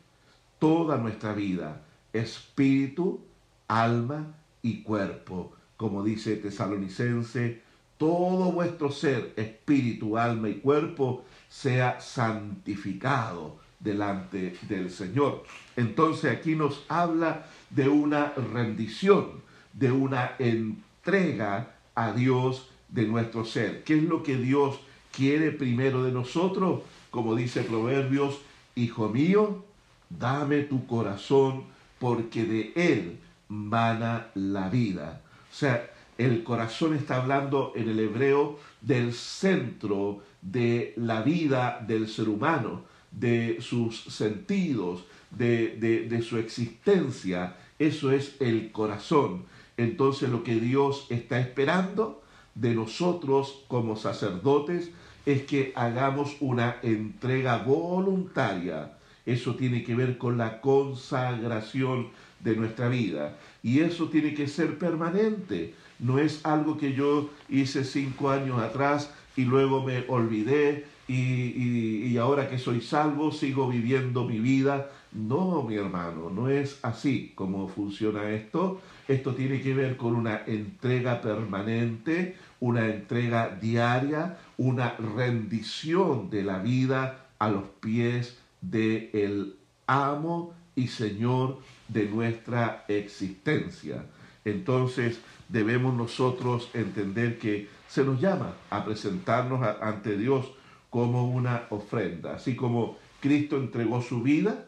[0.60, 3.20] toda nuestra vida, espíritu,
[3.66, 5.52] alma y cuerpo.
[5.76, 7.62] Como dice Tesalonicense,
[7.98, 15.44] todo vuestro ser, espíritu, alma y cuerpo sea santificado delante del Señor.
[15.76, 19.42] Entonces aquí nos habla de una rendición,
[19.72, 23.82] de una entrega a Dios de nuestro ser.
[23.84, 24.78] ¿Qué es lo que Dios
[25.12, 26.82] quiere primero de nosotros?
[27.10, 28.40] Como dice Proverbios,
[28.76, 29.64] Hijo mío,
[30.10, 31.64] dame tu corazón
[31.98, 33.18] porque de él
[33.48, 35.22] mana la vida.
[35.50, 42.08] O sea, el corazón está hablando en el hebreo del centro de la vida del
[42.08, 45.76] ser humano, de sus sentidos, de,
[46.08, 47.56] de, su existencia.
[47.78, 49.44] Eso es el corazón.
[49.76, 52.22] Entonces lo que Dios está esperando
[52.54, 54.90] de nosotros como sacerdotes
[55.26, 58.92] es que hagamos una entrega voluntaria
[59.26, 62.08] eso tiene que ver con la consagración
[62.40, 63.36] de nuestra vida.
[63.62, 65.74] Y eso tiene que ser permanente.
[65.98, 72.16] No es algo que yo hice cinco años atrás y luego me olvidé y, y,
[72.18, 74.90] ahora que soy salvo sigo viviendo mi vida.
[75.12, 78.80] No, mi hermano, no es así como funciona esto.
[79.08, 86.60] Esto tiene que ver con una entrega permanente, una entrega diaria, una rendición de la
[86.60, 94.04] vida a los pies de el amo y señor de nuestra existencia.
[94.44, 100.52] Entonces debemos nosotros entender que se nos llama a presentarnos ante Dios
[100.88, 102.36] como una ofrenda.
[102.36, 104.66] Así como Cristo entregó su vida,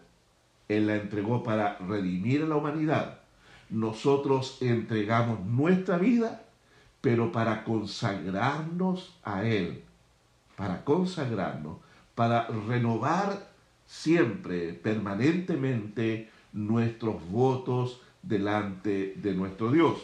[0.68, 3.20] Él la entregó para redimir a la humanidad.
[3.70, 6.42] Nosotros entregamos nuestra vida,
[7.00, 9.82] pero para consagrarnos a Él,
[10.56, 11.78] para consagrarnos,
[12.14, 13.51] para renovar
[13.92, 19.98] siempre, permanentemente, nuestros votos delante de nuestro Dios.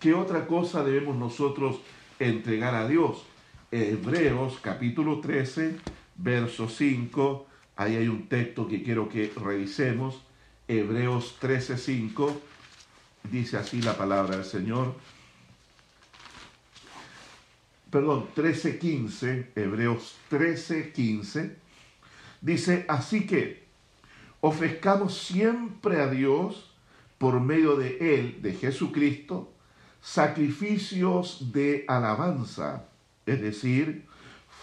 [0.00, 1.80] ¿Qué otra cosa debemos nosotros
[2.18, 3.24] entregar a Dios?
[3.70, 5.76] Hebreos capítulo 13,
[6.16, 10.20] verso 5, ahí hay un texto que quiero que revisemos.
[10.66, 12.40] Hebreos 13, 5,
[13.30, 14.94] dice así la palabra del Señor.
[17.90, 21.59] Perdón, 13, 15, Hebreos 13, 15
[22.40, 23.64] Dice, así que
[24.40, 26.70] ofrezcamos siempre a Dios,
[27.18, 29.52] por medio de Él, de Jesucristo,
[30.00, 32.86] sacrificios de alabanza,
[33.26, 34.06] es decir,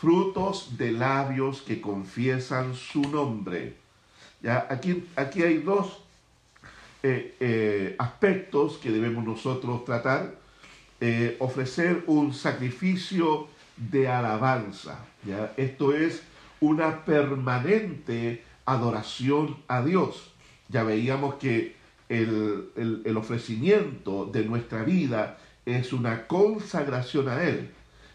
[0.01, 3.75] frutos de labios que confiesan su nombre.
[4.41, 4.67] ¿Ya?
[4.69, 5.99] Aquí, aquí hay dos
[7.03, 10.35] eh, eh, aspectos que debemos nosotros tratar.
[10.99, 15.05] Eh, ofrecer un sacrificio de alabanza.
[15.23, 15.53] ¿ya?
[15.57, 16.23] Esto es
[16.59, 20.33] una permanente adoración a Dios.
[20.69, 21.75] Ya veíamos que
[22.09, 27.71] el, el, ofrecimiento de nuestra vida es una consagración a Él,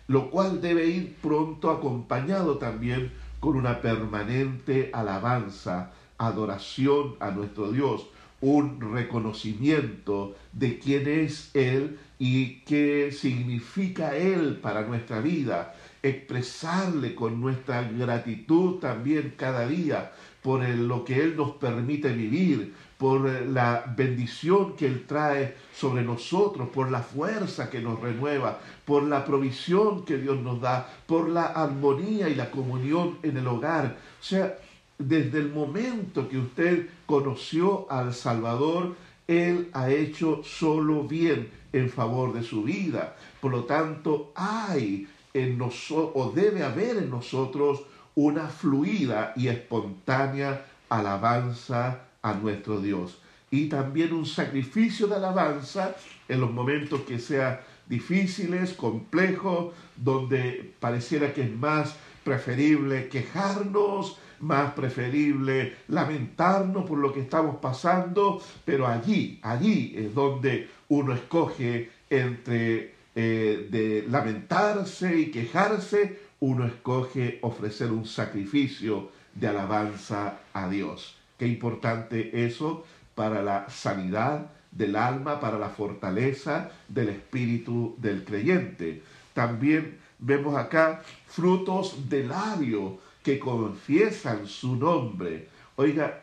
[0.08, 8.06] lo cual debe ir pronto acompañado también con una permanente alabanza, adoración a nuestro Dios,
[8.40, 17.40] un reconocimiento de quién es Él y qué significa Él para nuestra vida, expresarle con
[17.40, 24.74] nuestra gratitud también cada día por lo que Él nos permite vivir, por la bendición
[24.76, 30.18] que Él trae sobre nosotros, por la fuerza que nos renueva, por la provisión que
[30.18, 33.96] Dios nos da, por la armonía y la comunión en el hogar.
[34.20, 34.56] O sea,
[34.98, 38.96] desde el momento que usted conoció al Salvador,
[39.28, 43.16] Él ha hecho solo bien en favor de su vida.
[43.40, 47.82] Por lo tanto, hay en nosotros, o debe haber en nosotros,
[48.14, 53.18] una fluida y espontánea alabanza a nuestro Dios.
[53.50, 55.94] Y también un sacrificio de alabanza
[56.28, 64.72] en los momentos que sean difíciles, complejos, donde pareciera que es más preferible quejarnos, más
[64.72, 72.94] preferible lamentarnos por lo que estamos pasando, pero allí, allí es donde uno escoge entre
[73.14, 81.16] eh, de lamentarse y quejarse, uno escoge ofrecer un sacrificio de alabanza a Dios.
[81.38, 82.84] Qué importante eso
[83.14, 89.02] para la sanidad del alma, para la fortaleza del espíritu del creyente.
[89.34, 95.48] También vemos acá frutos de labio que confiesan su nombre.
[95.76, 96.22] Oiga,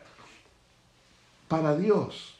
[1.48, 2.36] para Dios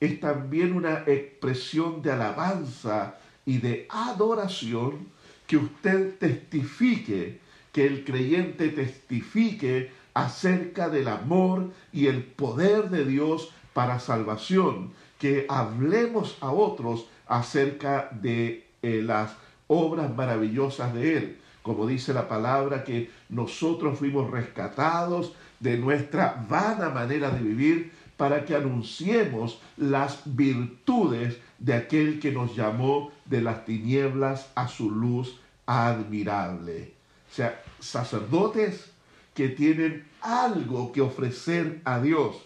[0.00, 3.16] es también una expresión de alabanza
[3.46, 5.08] y de adoración
[5.46, 7.40] que usted testifique,
[7.72, 15.46] que el creyente testifique acerca del amor y el poder de Dios para salvación, que
[15.48, 19.32] hablemos a otros acerca de eh, las
[19.66, 21.38] obras maravillosas de Él.
[21.62, 28.44] Como dice la palabra, que nosotros fuimos rescatados de nuestra vana manera de vivir para
[28.44, 35.40] que anunciemos las virtudes de aquel que nos llamó de las tinieblas a su luz
[35.66, 36.92] admirable.
[37.30, 38.90] O sea, sacerdotes
[39.34, 42.36] que tienen algo que ofrecer a Dios,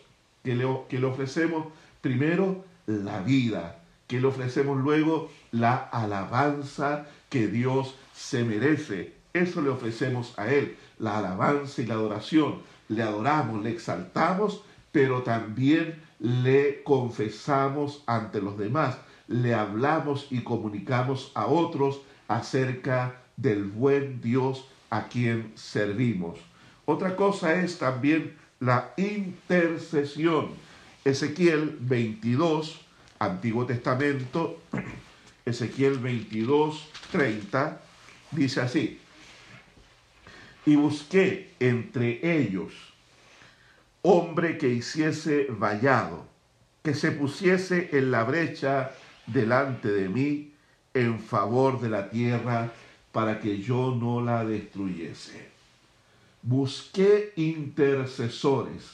[0.42, 1.66] que le, que le ofrecemos
[2.00, 9.12] primero la vida, que le ofrecemos luego la alabanza que Dios se merece.
[9.34, 12.62] Eso le ofrecemos a Él, la alabanza y la adoración.
[12.88, 14.62] Le adoramos, le exaltamos,
[14.92, 18.98] pero también le confesamos ante los demás.
[19.26, 26.38] Le hablamos y comunicamos a otros acerca del buen Dios a quien servimos.
[26.86, 30.48] Otra cosa es también la intercesión.
[31.04, 32.80] Ezequiel 22,
[33.18, 34.60] Antiguo Testamento,
[35.44, 37.80] Ezequiel 22, 30,
[38.32, 39.00] dice así,
[40.66, 42.87] y busqué entre ellos
[44.02, 46.26] hombre que hiciese vallado,
[46.82, 48.92] que se pusiese en la brecha
[49.26, 50.54] delante de mí
[50.94, 52.72] en favor de la tierra
[53.12, 55.58] para que yo no la destruyese
[56.42, 58.84] busqué intercesores.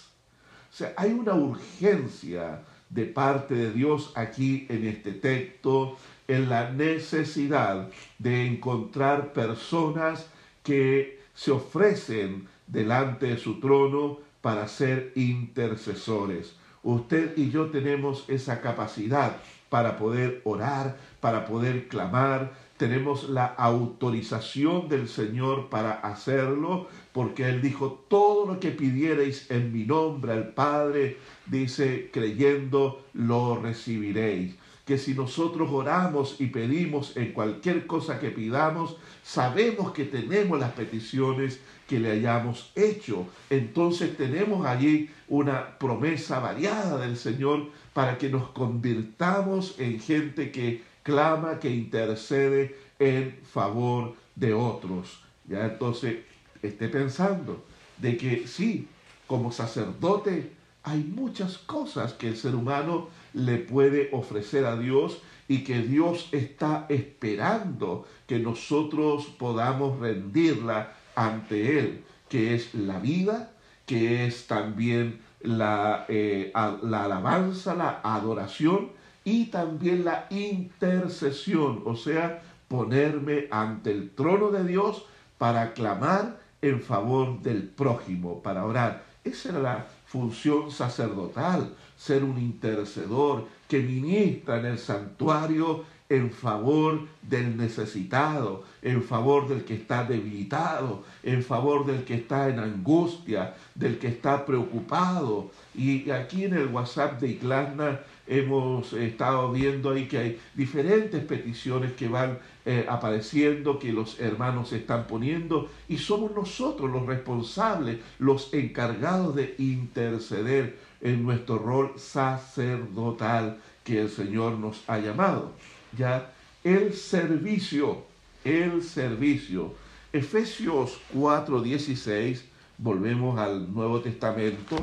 [0.72, 5.96] O sea, hay una urgencia de parte de Dios aquí en este texto,
[6.26, 10.28] en la necesidad de encontrar personas
[10.62, 16.54] que se ofrecen delante de su trono para ser intercesores.
[16.82, 19.38] Usted y yo tenemos esa capacidad
[19.70, 27.62] para poder orar, para poder clamar, tenemos la autorización del Señor para hacerlo, porque Él
[27.62, 31.16] dijo, todo lo que pidiereis en mi nombre al Padre,
[31.46, 34.56] dice, creyendo, lo recibiréis.
[34.84, 40.72] Que si nosotros oramos y pedimos en cualquier cosa que pidamos, sabemos que tenemos las
[40.72, 43.26] peticiones que le hayamos hecho.
[43.48, 50.82] Entonces tenemos allí una promesa variada del Señor para que nos convirtamos en gente que
[51.02, 55.20] clama, que intercede en favor de otros.
[55.46, 56.18] Ya entonces
[56.62, 57.64] esté pensando
[57.98, 58.88] de que sí,
[59.26, 65.64] como sacerdote hay muchas cosas que el ser humano le puede ofrecer a Dios y
[65.64, 73.52] que Dios está esperando que nosotros podamos rendirla ante Él, que es la vida,
[73.86, 78.90] que es también la, eh, la alabanza, la adoración
[79.24, 85.04] y también la intercesión, o sea, ponerme ante el trono de Dios
[85.38, 89.04] para clamar en favor del prójimo, para orar.
[89.22, 97.00] Esa era la función sacerdotal, ser un intercedor que ministra en el santuario en favor
[97.22, 103.54] del necesitado, en favor del que está debilitado, en favor del que está en angustia,
[103.74, 105.50] del que está preocupado.
[105.74, 111.92] Y aquí en el WhatsApp de Iglana hemos estado viendo ahí que hay diferentes peticiones
[111.92, 118.52] que van eh, apareciendo, que los hermanos están poniendo, y somos nosotros los responsables, los
[118.52, 125.52] encargados de interceder en nuestro rol sacerdotal que el Señor nos ha llamado.
[125.96, 126.32] Ya
[126.64, 128.04] el servicio,
[128.42, 129.74] el servicio.
[130.12, 132.42] Efesios 4:16,
[132.78, 134.76] volvemos al Nuevo Testamento,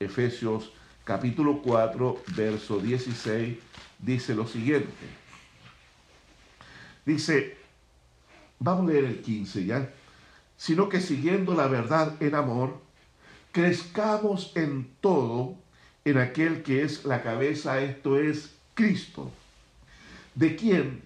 [0.00, 0.72] Efesios
[1.04, 3.56] capítulo 4, verso 16,
[3.98, 4.88] dice lo siguiente.
[7.04, 7.56] Dice,
[8.58, 9.90] vamos a leer el 15 ya,
[10.56, 12.78] sino que siguiendo la verdad en amor,
[13.52, 15.54] crezcamos en todo
[16.04, 19.30] en aquel que es la cabeza, esto es Cristo,
[20.34, 21.02] de quien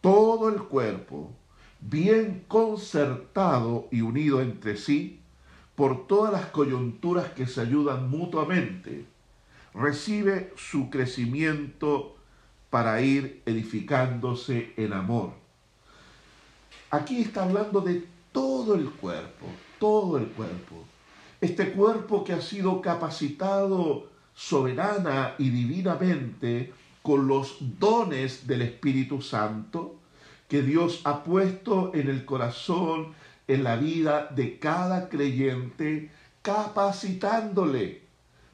[0.00, 1.30] todo el cuerpo,
[1.80, 5.20] bien concertado y unido entre sí,
[5.74, 9.04] por todas las coyunturas que se ayudan mutuamente,
[9.74, 12.16] recibe su crecimiento
[12.70, 15.32] para ir edificándose en amor.
[16.90, 19.46] Aquí está hablando de todo el cuerpo,
[19.78, 20.84] todo el cuerpo.
[21.40, 29.94] Este cuerpo que ha sido capacitado soberana y divinamente con los dones del Espíritu Santo
[30.48, 33.14] que Dios ha puesto en el corazón,
[33.46, 36.10] en la vida de cada creyente,
[36.42, 38.02] capacitándole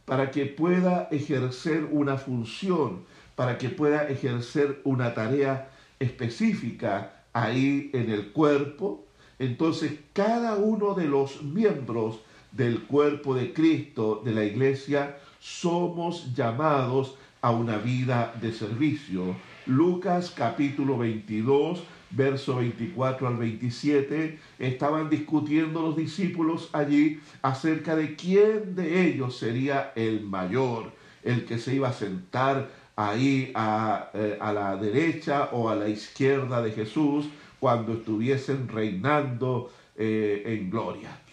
[0.05, 3.05] para que pueda ejercer una función,
[3.35, 5.71] para que pueda ejercer una tarea
[6.01, 9.07] específica ahí en el cuerpo.
[9.39, 12.21] Entonces cada uno de los miembros
[12.57, 19.37] del cuerpo de Cristo, de la iglesia, somos llamados a una vida de servicio.
[19.67, 28.75] Lucas capítulo 22, verso 24 al 27, estaban discutiendo los discípulos allí acerca de quién
[28.75, 30.93] de ellos sería el mayor,
[31.23, 36.63] el que se iba a sentar ahí a, eh, la derecha o a la izquierda
[36.63, 37.27] de Jesús
[37.59, 41.24] cuando estuviesen reinando eh, en gloria.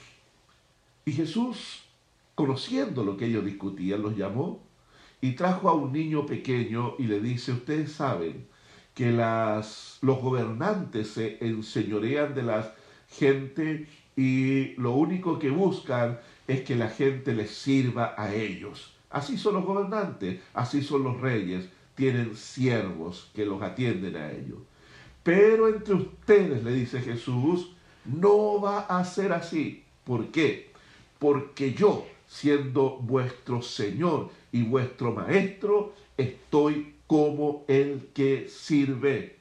[1.05, 1.83] Y Jesús,
[2.35, 4.63] conociendo lo que ellos discutían, los llamó
[5.19, 8.47] y trajo a un niño pequeño y le dice, ustedes saben,
[8.93, 12.73] que las, los gobernantes se enseñorean de la
[13.09, 18.93] gente y lo único que buscan es que la gente les sirva a ellos.
[19.09, 24.59] Así son los gobernantes, así son los reyes, tienen siervos que los atienden a ellos.
[25.23, 27.73] Pero entre ustedes, le dice Jesús,
[28.05, 29.83] no va a ser así.
[30.03, 30.70] ¿Por qué?
[31.22, 39.36] Porque yo, siendo vuestro Señor y vuestro Maestro, estoy como el que sirve.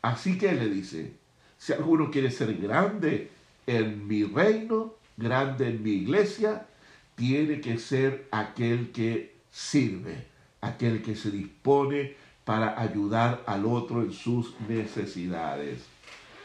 [0.00, 1.14] Así que le dice,
[1.56, 3.32] si alguno quiere ser grande
[3.66, 6.68] en mi reino, grande en mi iglesia,
[7.16, 10.24] tiene que ser aquel que sirve,
[10.60, 12.14] aquel que se dispone
[12.44, 15.84] para ayudar al otro en sus necesidades.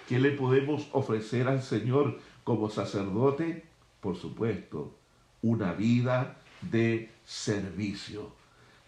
[0.10, 3.72] ¿Qué le podemos ofrecer al Señor como sacerdote?
[4.04, 4.94] Por supuesto,
[5.42, 8.44] una vida de servicio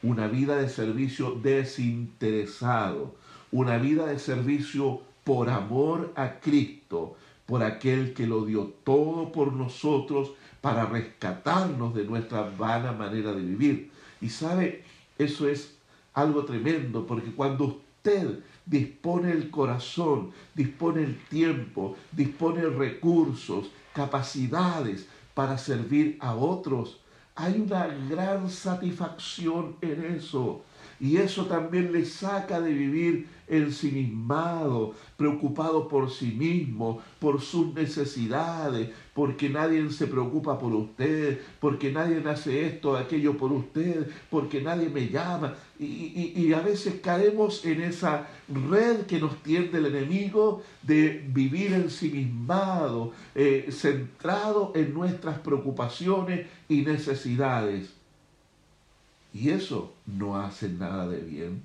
[0.06, 3.16] una vida de servicio desinteresado,
[3.52, 7.16] una vida de servicio por amor a Cristo,
[7.48, 13.42] por aquel que lo dio todo por nosotros para rescatarnos de nuestra vana manera de
[13.42, 13.92] vivir.
[14.22, 14.84] Y sabe,
[15.18, 15.76] eso es
[16.14, 25.58] algo tremendo, porque cuando usted dispone el corazón, dispone el tiempo, dispone recursos, capacidades para
[25.58, 27.00] servir a otros,
[27.34, 30.62] hay una gran satisfacción en eso.
[31.00, 38.90] Y eso también le saca de vivir ensimismado, preocupado por sí mismo, por sus necesidades,
[39.14, 44.90] porque nadie se preocupa por usted, porque nadie hace esto, aquello por usted, porque nadie
[44.90, 45.56] me llama.
[45.78, 48.28] Y, a veces caemos en esa
[48.70, 56.82] red que nos tiende el enemigo de vivir ensimismado, eh, centrado en nuestras preocupaciones y
[56.82, 57.94] necesidades.
[59.36, 61.62] Y eso no hace nada de bien.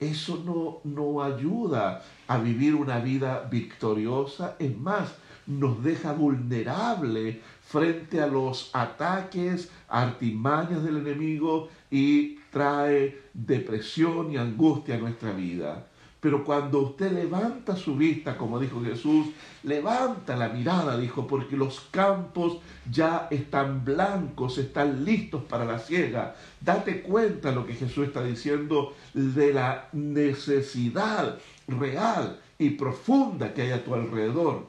[0.00, 5.14] eso no, no ayuda a vivir una vida victoriosa, es más,
[5.46, 14.94] nos deja vulnerable frente a los ataques, artimañas del enemigo y trae depresión y angustia
[14.94, 15.86] a nuestra vida.
[16.20, 19.28] Pero cuando usted levanta su vista, como dijo Jesús,
[19.62, 22.58] levanta la mirada, dijo, porque los campos
[22.90, 26.34] ya están blancos, están listos para la siega.
[26.60, 31.38] Date cuenta lo que Jesús está diciendo de la necesidad
[31.68, 34.66] real y profunda que hay a tu alrededor.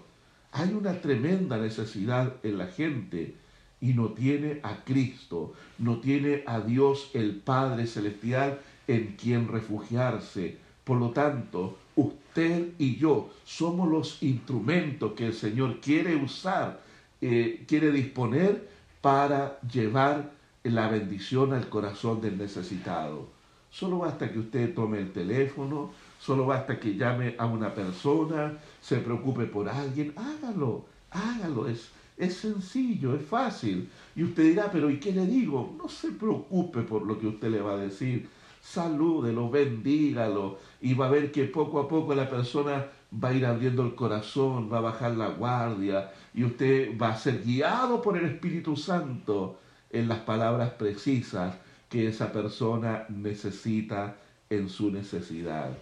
[0.52, 3.36] Hay una tremenda necesidad en la gente
[3.80, 10.67] y no tiene a Cristo, no tiene a Dios el Padre Celestial en quien refugiarse
[10.88, 16.80] por lo tanto, usted y yo somos los instrumentos que el Señor quiere usar,
[17.20, 18.70] eh, quiere disponer
[19.02, 20.32] para llevar
[20.64, 23.28] la bendición al corazón del necesitado.
[23.70, 29.00] Solo basta que usted tome el teléfono, solo basta que llame a una persona, se
[29.00, 33.90] preocupe por alguien, hágalo, hágalo, es, es sencillo, es fácil.
[34.16, 35.76] Y usted dirá, pero ¿y qué le digo?
[35.78, 38.30] No se preocupe por lo que usted le va a decir
[38.74, 43.46] salúdelo, bendígalo y va a ver que poco a poco la persona va a ir
[43.46, 48.18] abriendo el corazón, va a bajar la guardia y usted va a ser guiado por
[48.18, 49.58] el Espíritu Santo
[49.90, 51.56] en las palabras precisas
[51.88, 54.18] que esa persona necesita
[54.50, 55.78] en su necesidad.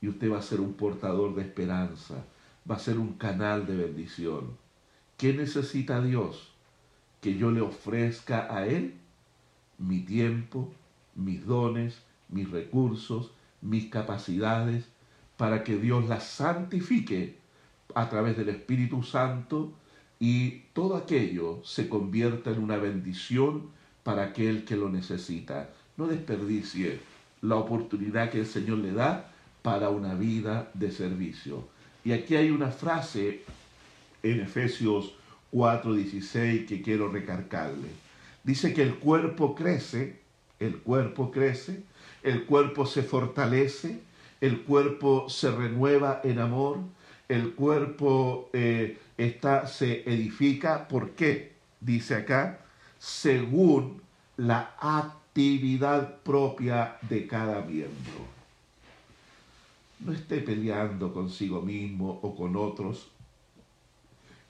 [0.00, 2.24] Y usted va a ser un portador de esperanza,
[2.68, 4.56] va a ser un canal de bendición.
[5.18, 6.54] ¿Qué necesita Dios?
[7.20, 8.94] Que yo le ofrezca a Él
[9.76, 10.72] mi tiempo,
[11.14, 12.02] mis dones,
[12.32, 13.30] mis recursos,
[13.60, 14.84] mis capacidades,
[15.36, 17.38] para que Dios las santifique
[17.94, 19.72] a través del Espíritu Santo
[20.18, 23.70] y todo aquello se convierta en una bendición
[24.02, 25.70] para aquel que lo necesita.
[25.96, 27.00] No desperdicie
[27.40, 31.68] la oportunidad que el Señor le da para una vida de servicio.
[32.04, 33.42] Y aquí hay una frase
[34.22, 35.14] en Efesios
[35.52, 37.88] 4:16 que quiero recargarle.
[38.44, 40.20] Dice que el cuerpo crece,
[40.58, 41.84] el cuerpo crece
[42.22, 44.00] el cuerpo se fortalece,
[44.40, 46.78] el cuerpo se renueva en amor,
[47.28, 50.88] el cuerpo eh, está, se edifica.
[50.88, 51.52] ¿Por qué?
[51.80, 52.60] Dice acá,
[52.98, 54.02] según
[54.36, 58.32] la actividad propia de cada miembro.
[60.00, 63.08] No esté peleando consigo mismo o con otros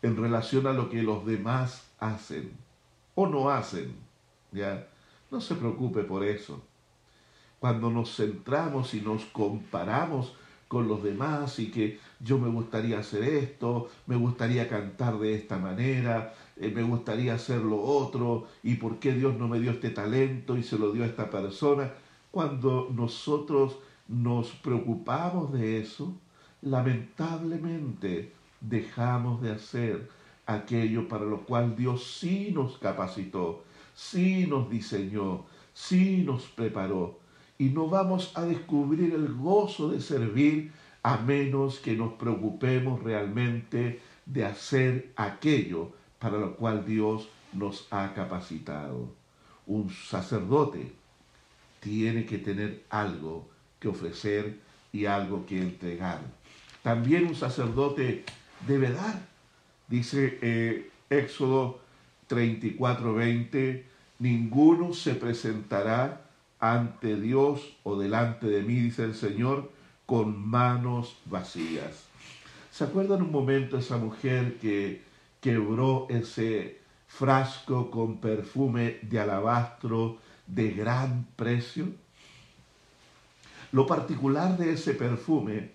[0.00, 2.52] en relación a lo que los demás hacen
[3.14, 3.94] o no hacen.
[4.50, 4.88] ¿ya?
[5.30, 6.62] No se preocupe por eso
[7.62, 10.34] cuando nos centramos y nos comparamos
[10.66, 15.58] con los demás y que yo me gustaría hacer esto, me gustaría cantar de esta
[15.58, 19.90] manera, eh, me gustaría hacer lo otro, y por qué Dios no me dio este
[19.90, 21.92] talento y se lo dio a esta persona.
[22.32, 26.12] Cuando nosotros nos preocupamos de eso,
[26.62, 30.10] lamentablemente dejamos de hacer
[30.46, 33.62] aquello para lo cual Dios sí nos capacitó,
[33.94, 37.21] sí nos diseñó, sí nos preparó
[37.62, 40.72] y no vamos a descubrir el gozo de servir
[41.04, 48.14] a menos que nos preocupemos realmente de hacer aquello para lo cual Dios nos ha
[48.14, 49.14] capacitado.
[49.68, 50.90] Un sacerdote
[51.78, 53.48] tiene que tener algo
[53.78, 54.58] que ofrecer
[54.92, 56.20] y algo que entregar.
[56.82, 58.24] También un sacerdote
[58.66, 59.24] debe dar.
[59.86, 61.78] Dice eh, Éxodo
[62.26, 63.86] 34, 20,
[64.18, 66.21] ninguno se presentará
[66.62, 69.72] ante Dios o delante de mí, dice el Señor,
[70.06, 72.04] con manos vacías.
[72.70, 75.02] ¿Se acuerdan un momento esa mujer que
[75.40, 81.88] quebró ese frasco con perfume de alabastro de gran precio?
[83.72, 85.72] Lo particular de ese perfume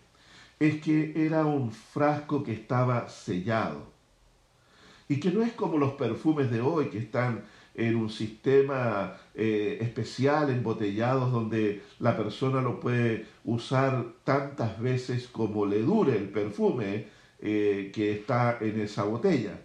[0.57, 3.91] es que era un frasco que estaba sellado
[5.09, 7.43] y que no es como los perfumes de hoy que están
[7.78, 15.65] en un sistema eh, especial, embotellados, donde la persona lo puede usar tantas veces como
[15.65, 17.05] le dure el perfume
[17.39, 19.61] eh, que está en esa botella.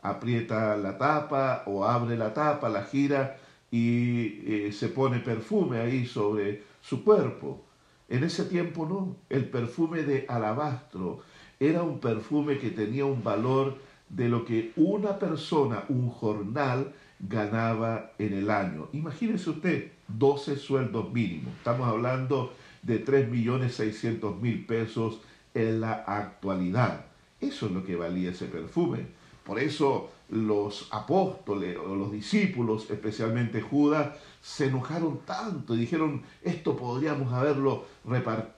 [0.00, 3.36] Aprieta la tapa o abre la tapa, la gira
[3.70, 7.62] y eh, se pone perfume ahí sobre su cuerpo.
[8.08, 11.20] En ese tiempo no, el perfume de alabastro
[11.60, 13.76] era un perfume que tenía un valor
[14.08, 18.88] de lo que una persona, un jornal, ganaba en el año.
[18.92, 21.52] Imagínese usted, 12 sueldos mínimos.
[21.56, 22.52] Estamos hablando
[22.82, 25.20] de 3.600.000 pesos
[25.54, 27.04] en la actualidad.
[27.40, 29.20] Eso es lo que valía ese perfume.
[29.44, 36.76] por eso los apóstoles o los discípulos, especialmente Judas, se enojaron tanto y dijeron, esto
[36.76, 37.86] podríamos haberlo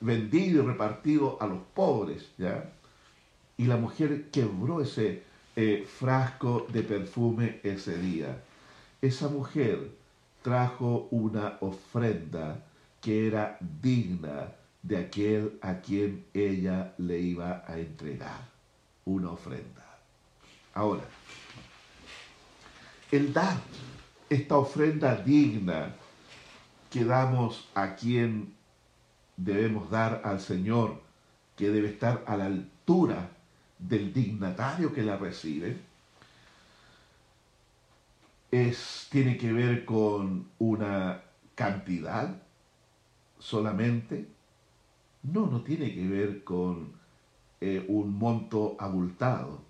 [0.01, 2.31] vendido y repartido a los pobres.
[2.37, 2.71] ¿ya?
[3.57, 5.23] Y la mujer quebró ese
[5.57, 8.43] eh, frasco de perfume ese día.
[9.03, 9.91] Esa mujer
[10.43, 12.65] trajo una ofrenda
[13.01, 18.49] que era digna de aquel a quien ella le iba a entregar
[19.05, 19.99] una ofrenda.
[20.73, 21.03] Ahora,
[23.11, 23.57] el dar
[24.31, 25.97] esta ofrenda digna
[26.89, 28.55] que damos a quien
[29.37, 31.03] debemos dar al Señor,
[31.57, 33.31] que debe estar a la altura
[33.81, 35.77] del dignatario que la recibe,
[38.53, 41.23] es, tiene que ver con una
[41.57, 42.41] cantidad
[43.39, 44.29] solamente.
[45.23, 46.93] No, no tiene que ver con
[47.61, 49.63] eh, un monto abultado.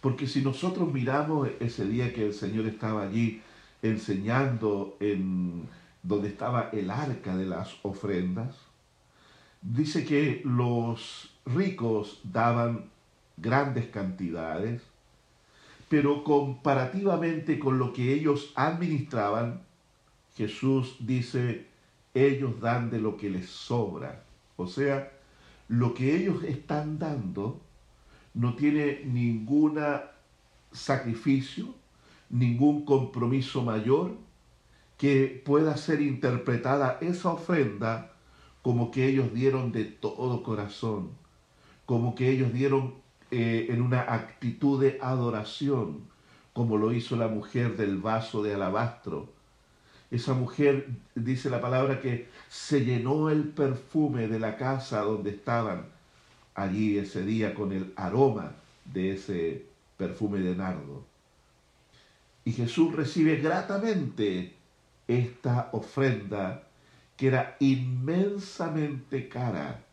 [0.00, 3.42] Porque si nosotros miramos ese día que el Señor estaba allí
[3.82, 5.68] enseñando en
[6.02, 8.56] donde estaba el arca de las ofrendas,
[9.60, 12.86] dice que los ricos daban
[13.36, 14.82] grandes cantidades,
[15.90, 19.64] pero comparativamente con lo que ellos administraban,
[20.36, 21.66] Jesús dice,
[22.14, 24.22] ellos dan de lo que les sobra.
[24.56, 25.10] O sea,
[25.66, 27.60] lo que ellos están dando
[28.34, 29.80] no tiene ningún
[30.70, 31.74] sacrificio,
[32.28, 34.16] ningún compromiso mayor
[34.96, 38.12] que pueda ser interpretada esa ofrenda
[38.62, 41.10] como que ellos dieron de todo corazón,
[41.84, 42.99] como que ellos dieron
[43.30, 46.00] eh, en una actitud de adoración,
[46.52, 49.28] como lo hizo la mujer del vaso de alabastro.
[50.10, 55.86] Esa mujer, dice la palabra, que se llenó el perfume de la casa donde estaban
[56.54, 58.52] allí ese día con el aroma
[58.84, 59.66] de ese
[59.96, 61.04] perfume de nardo.
[62.44, 64.54] Y Jesús recibe gratamente
[65.06, 66.64] esta ofrenda
[67.16, 69.84] que era inmensamente cara,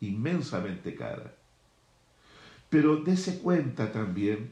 [0.00, 1.32] inmensamente cara.
[2.74, 4.50] Pero dése cuenta también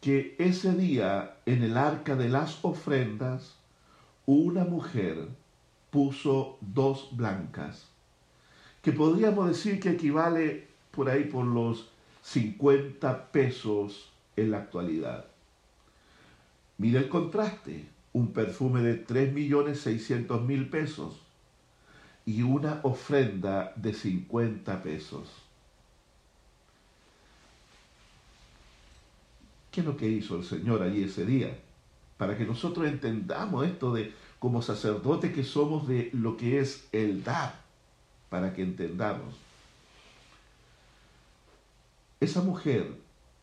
[0.00, 3.58] que ese día en el arca de las ofrendas,
[4.24, 5.28] una mujer
[5.90, 7.86] puso dos blancas,
[8.80, 11.90] que podríamos decir que equivale por ahí por los
[12.22, 15.26] 50 pesos en la actualidad.
[16.78, 21.20] Mira el contraste, un perfume de 3.600.000 pesos
[22.24, 25.41] y una ofrenda de 50 pesos.
[29.72, 31.58] ¿Qué es lo que hizo el Señor allí ese día?
[32.18, 37.24] Para que nosotros entendamos esto de como sacerdote que somos de lo que es el
[37.24, 37.58] dar,
[38.28, 39.34] para que entendamos.
[42.20, 42.94] Esa mujer,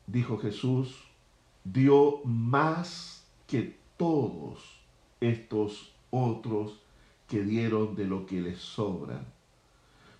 [0.05, 0.95] dijo Jesús,
[1.63, 4.59] dio más que todos
[5.19, 6.80] estos otros
[7.27, 9.25] que dieron de lo que les sobra,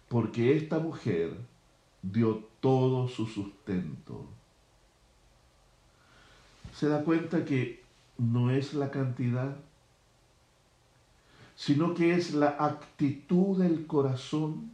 [0.07, 1.38] porque esta mujer
[2.01, 4.39] dio todo su sustento
[6.74, 7.84] se da cuenta que
[8.18, 9.56] no es la cantidad,
[11.56, 14.72] sino que es la actitud del corazón,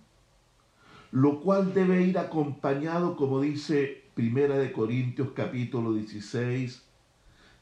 [1.12, 6.84] lo cual debe ir acompañado, como dice Primera de Corintios capítulo 16,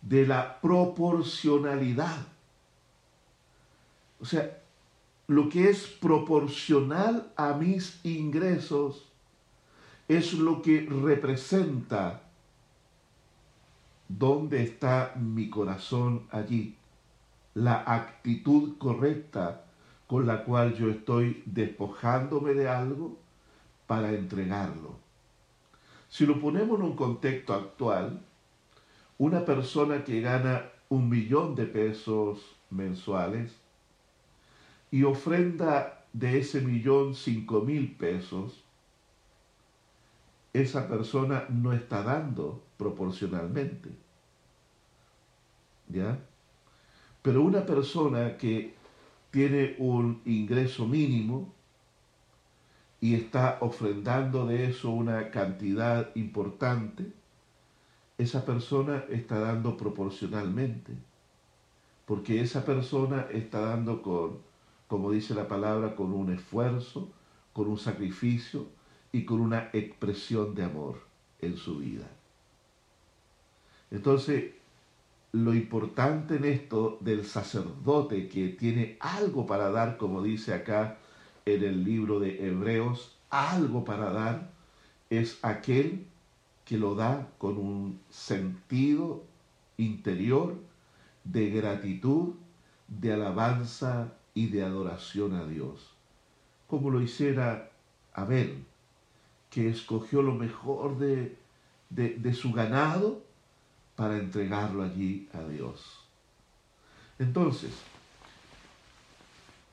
[0.01, 2.27] de la proporcionalidad.
[4.19, 4.59] O sea,
[5.27, 9.05] lo que es proporcional a mis ingresos
[10.07, 12.22] es lo que representa
[14.19, 16.77] ¿Dónde está mi corazón allí?
[17.55, 19.65] La actitud correcta
[20.05, 23.17] con la cual yo estoy despojándome de algo
[23.87, 24.97] para entregarlo.
[26.09, 28.21] Si lo ponemos en un contexto actual,
[29.17, 33.57] una persona que gana un millón de pesos mensuales
[34.91, 38.63] y ofrenda de ese millón cinco mil pesos,
[40.53, 44.02] esa persona no está dando proporcionalmente.
[47.21, 48.75] Pero una persona que
[49.31, 51.53] tiene un ingreso mínimo
[52.99, 57.11] y está ofrendando de eso una cantidad importante,
[58.17, 60.93] esa persona está dando proporcionalmente.
[62.05, 64.39] Porque esa persona está dando con,
[64.87, 67.11] como dice la palabra, con un esfuerzo,
[67.53, 68.67] con un sacrificio
[69.11, 71.01] y con una expresión de amor
[71.41, 72.07] en su vida.
[73.91, 74.53] Entonces,
[75.33, 80.99] lo importante en esto del sacerdote que tiene algo para dar, como dice acá
[81.45, 84.51] en el libro de Hebreos, algo para dar,
[85.09, 86.05] es aquel
[86.65, 89.23] que lo da con un sentido
[89.77, 90.55] interior
[91.23, 92.35] de gratitud,
[92.87, 95.95] de alabanza y de adoración a Dios,
[96.67, 97.71] como lo hiciera
[98.13, 98.65] Abel,
[99.49, 101.35] que escogió lo mejor de,
[101.89, 103.22] de, su ganado
[103.95, 105.99] para entregarlo allí a Dios.
[107.19, 107.71] Entonces,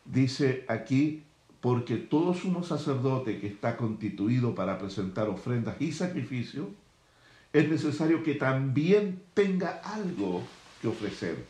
[0.04, 1.24] dice aquí,
[1.60, 6.68] porque todo sumo sacerdote que está constituido para presentar ofrendas y sacrificios,
[7.52, 10.42] es necesario que también tenga algo
[10.80, 11.44] que ofrecer.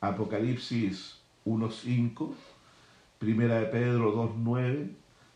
[0.00, 2.34] Apocalipsis 1.5,
[3.18, 4.90] Primera de Pedro 2.9,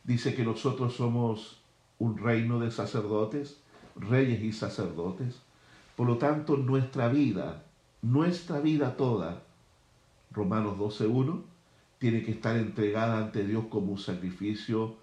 [0.05, 1.61] dice que nosotros somos
[1.99, 3.59] un reino de sacerdotes,
[3.97, 5.46] reyes y sacerdotes.
[5.97, 7.65] Por lo tanto, nuestra vida,
[8.03, 9.43] nuestra vida toda,
[10.31, 11.43] Romanos 12.1,
[11.99, 14.97] tiene que estar entregada ante Dios como un sacrificio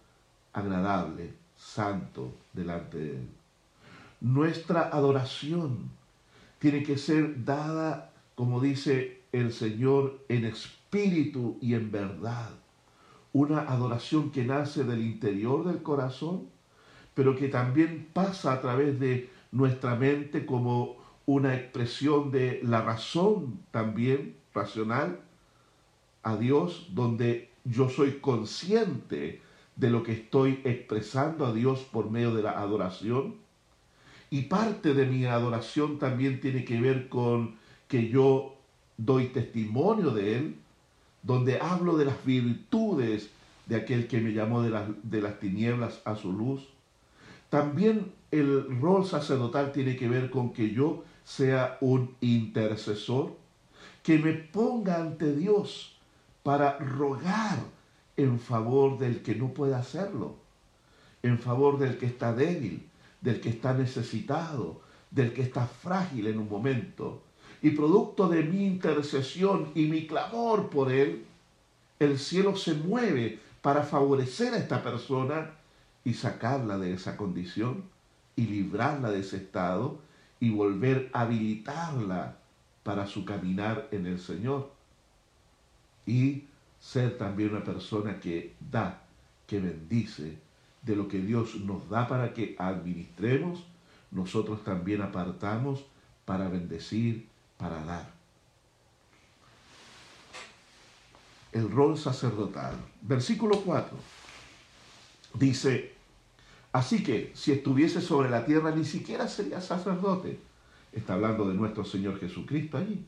[0.54, 3.30] agradable, santo, delante de Él.
[4.22, 5.90] Nuestra adoración
[6.60, 12.52] tiene que ser dada, como dice el Señor, en espíritu y en verdad.
[13.34, 16.48] Una adoración que nace del interior del corazón,
[17.16, 23.62] pero que también pasa a través de nuestra mente como una expresión de la razón
[23.72, 25.22] también racional
[26.24, 29.42] a Dios, donde yo soy consciente
[29.76, 33.36] de lo que estoy expresando a Dios por medio de la adoración
[34.34, 37.56] y parte de mi adoración también tiene que ver con
[37.88, 38.56] que yo
[38.98, 40.56] doy testimonio de Él,
[41.22, 43.30] donde hablo de las virtudes
[43.68, 46.68] de aquel que me llamó de las, de las tinieblas a su luz.
[47.52, 53.36] También el rol sacerdotal tiene que ver con que yo sea un intercesor,
[54.02, 55.96] que me ponga ante Dios
[56.42, 57.60] para rogar
[58.18, 60.36] en favor del que no puede hacerlo,
[61.22, 62.90] en favor del que está débil,
[63.22, 64.82] del que está necesitado,
[65.12, 67.22] del que está frágil en un momento.
[67.62, 71.24] Y producto de mi intercesión y mi clamor por él,
[72.00, 75.52] el cielo se mueve para favorecer a esta persona
[76.04, 77.93] y sacarla de esa condición
[78.36, 80.00] y librarla de ese estado
[80.40, 82.38] y volver a habilitarla
[82.84, 84.72] para su caminar en el Señor.
[86.06, 86.46] Y
[86.80, 89.04] ser también una persona que da,
[89.48, 90.38] que bendice,
[90.82, 93.64] de lo que Dios nos da para que administremos,
[94.12, 95.86] nosotros también apartamos
[96.26, 97.28] para bendecir,
[97.58, 98.12] para dar.
[101.54, 102.76] El rol sacerdotal.
[103.02, 103.98] Versículo 4
[105.34, 105.93] dice,
[106.74, 110.40] así que si estuviese sobre la tierra ni siquiera sería sacerdote.
[110.92, 113.06] Está hablando de nuestro Señor Jesucristo allí.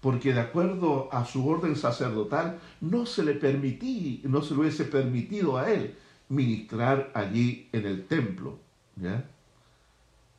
[0.00, 4.84] Porque de acuerdo a su orden sacerdotal no se le permití, no se le hubiese
[4.84, 5.96] permitido a él
[6.30, 8.58] ministrar allí en el templo.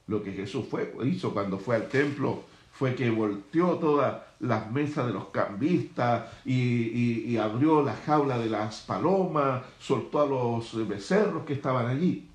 [0.08, 2.44] Lo que Jesús fue, hizo cuando fue al templo
[2.74, 8.50] fue que volteó todas las mesas de los cambistas y, y, abrió la jaula de
[8.50, 12.28] las palomas, soltó a los becerros que estaban allí,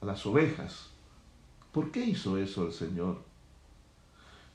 [0.00, 0.90] las ovejas.
[1.72, 3.18] ¿Por qué hizo eso el Señor?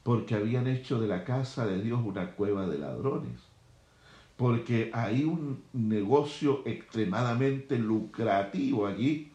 [0.04, 3.56] Porque habían hecho de la casa de Dios una cueva de ladrones
[4.38, 9.32] porque hay un negocio extremadamente lucrativo allí,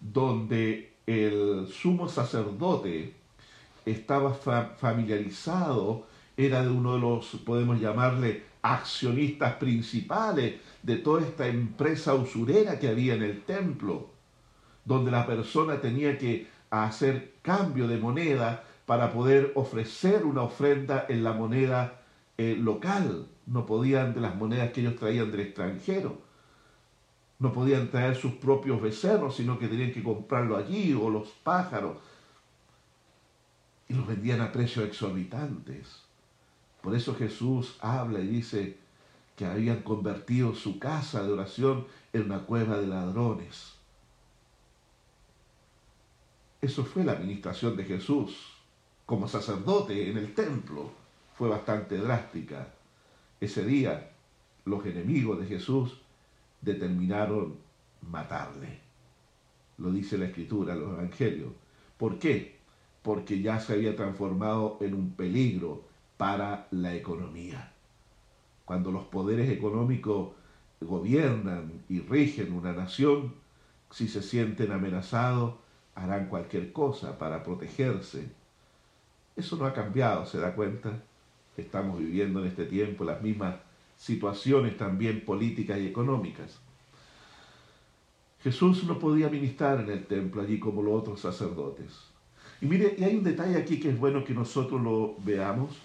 [0.00, 3.14] donde el sumo sacerdote
[3.86, 6.06] estaba familiarizado,
[6.36, 12.88] era de uno de los, podemos llamarle, accionistas principales de toda esta empresa usurera que
[12.88, 14.09] había en el templo,
[14.90, 21.22] donde la persona tenía que hacer cambio de moneda para poder ofrecer una ofrenda en
[21.22, 22.00] la moneda
[22.36, 26.18] eh, local no podían de las monedas que ellos traían del extranjero.
[27.38, 31.98] No podían traer sus propios becerros, sino que tenían que comprarlo allí o los pájaros.
[33.88, 36.02] Y los vendían a precios exorbitantes.
[36.82, 38.76] Por eso Jesús habla y dice
[39.36, 43.79] que habían convertido su casa de oración en una cueva de ladrones.
[46.60, 48.56] Eso fue la administración de Jesús
[49.06, 50.90] como sacerdote en el templo.
[51.34, 52.68] Fue bastante drástica.
[53.40, 54.10] Ese día
[54.66, 56.00] los enemigos de Jesús
[56.60, 57.56] determinaron
[58.08, 58.80] matarle.
[59.78, 61.50] Lo dice la escritura, los evangelios.
[61.96, 62.58] ¿Por qué?
[63.02, 65.84] Porque ya se había transformado en un peligro
[66.18, 67.72] para la economía.
[68.66, 70.32] Cuando los poderes económicos
[70.80, 73.34] gobiernan y rigen una nación,
[73.90, 75.54] si se sienten amenazados,
[75.94, 78.28] harán cualquier cosa para protegerse.
[79.36, 81.00] Eso no ha cambiado, ¿se da cuenta?
[81.60, 83.56] estamos viviendo en este tiempo, las mismas
[83.96, 86.58] situaciones también políticas y económicas.
[88.42, 91.86] Jesús no podía ministrar en el templo allí como los otros sacerdotes.
[92.60, 95.76] Y mire, y hay un detalle aquí que es bueno que nosotros lo veamos.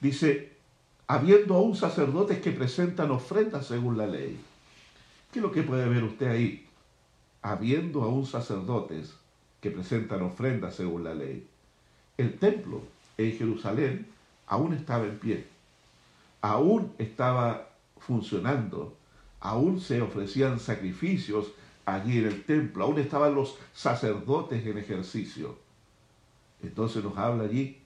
[0.00, 0.52] Dice,
[1.06, 4.38] habiendo aún sacerdotes que presentan ofrendas según la ley.
[5.30, 6.66] ¿Qué es lo que puede ver usted ahí?
[7.42, 9.14] Habiendo aún sacerdotes
[9.60, 11.46] que presentan ofrendas según la ley.
[12.16, 12.82] El templo
[13.18, 14.06] en Jerusalén
[14.46, 15.46] aún estaba en pie,
[16.40, 18.96] aún estaba funcionando,
[19.40, 21.52] aún se ofrecían sacrificios
[21.84, 25.58] allí en el templo, aún estaban los sacerdotes en ejercicio.
[26.62, 27.78] Entonces nos habla allí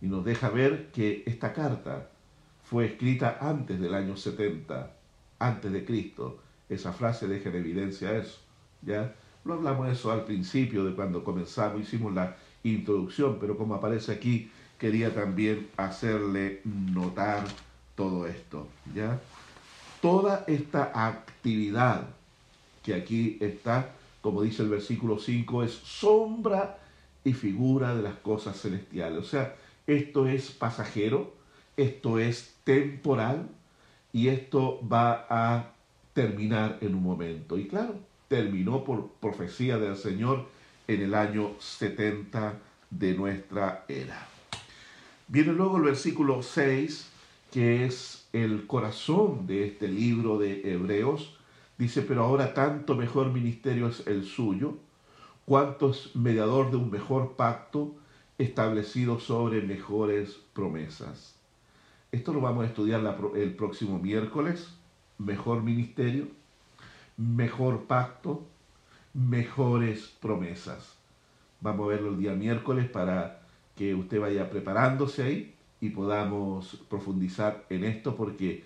[0.00, 2.10] y nos deja ver que esta carta
[2.62, 4.92] fue escrita antes del año 70,
[5.38, 6.38] antes de Cristo.
[6.68, 8.38] Esa frase deja en evidencia eso.
[8.82, 9.14] ¿ya?
[9.50, 14.48] No hablamos eso al principio de cuando comenzamos, hicimos la introducción, pero como aparece aquí,
[14.78, 17.42] quería también hacerle notar
[17.96, 18.68] todo esto.
[18.94, 19.18] ¿ya?
[20.00, 22.10] Toda esta actividad
[22.84, 23.90] que aquí está,
[24.20, 26.78] como dice el versículo 5, es sombra
[27.24, 29.18] y figura de las cosas celestiales.
[29.18, 29.56] O sea,
[29.88, 31.34] esto es pasajero,
[31.76, 33.48] esto es temporal
[34.12, 35.72] y esto va a
[36.12, 37.58] terminar en un momento.
[37.58, 37.96] Y claro,
[38.30, 40.46] terminó por profecía del Señor
[40.86, 44.28] en el año 70 de nuestra era.
[45.26, 47.10] Viene luego el versículo 6,
[47.50, 51.36] que es el corazón de este libro de Hebreos.
[51.76, 54.76] Dice, pero ahora tanto mejor ministerio es el suyo,
[55.44, 57.96] cuanto es mediador de un mejor pacto
[58.38, 61.34] establecido sobre mejores promesas.
[62.12, 63.02] Esto lo vamos a estudiar
[63.34, 64.68] el próximo miércoles.
[65.18, 66.28] Mejor ministerio,
[67.20, 68.46] mejor pacto,
[69.12, 70.96] mejores promesas.
[71.60, 73.42] Vamos a verlo el día miércoles para
[73.76, 78.64] que usted vaya preparándose ahí y podamos profundizar en esto porque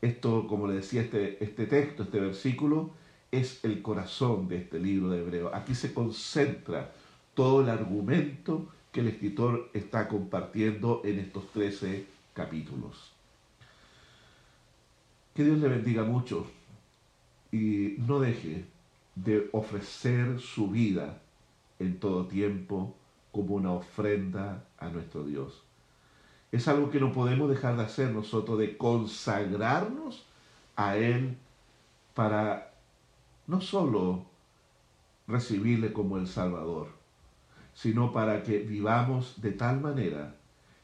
[0.00, 2.90] esto, como le decía, este, este texto, este versículo,
[3.30, 5.54] es el corazón de este libro de Hebreo.
[5.54, 6.92] Aquí se concentra
[7.34, 13.12] todo el argumento que el escritor está compartiendo en estos 13 capítulos.
[15.34, 16.46] Que Dios le bendiga mucho
[17.52, 18.64] y no deje
[19.14, 21.20] de ofrecer su vida
[21.78, 22.96] en todo tiempo
[23.30, 25.62] como una ofrenda a nuestro Dios.
[26.50, 30.26] Es algo que no podemos dejar de hacer nosotros, de consagrarnos
[30.76, 31.36] a Él
[32.14, 32.74] para
[33.46, 34.24] no solo
[35.26, 36.88] recibirle como el Salvador,
[37.74, 40.34] sino para que vivamos de tal manera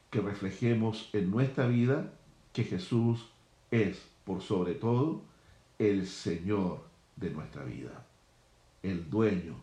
[0.09, 2.11] que reflejemos en nuestra vida
[2.53, 3.29] que Jesús
[3.69, 5.21] es, por sobre todo,
[5.79, 6.81] el Señor
[7.15, 8.05] de nuestra vida,
[8.83, 9.55] el dueño,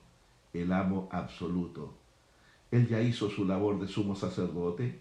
[0.54, 1.94] el amo absoluto.
[2.70, 4.98] Él ya hizo su labor de sumo sacerdote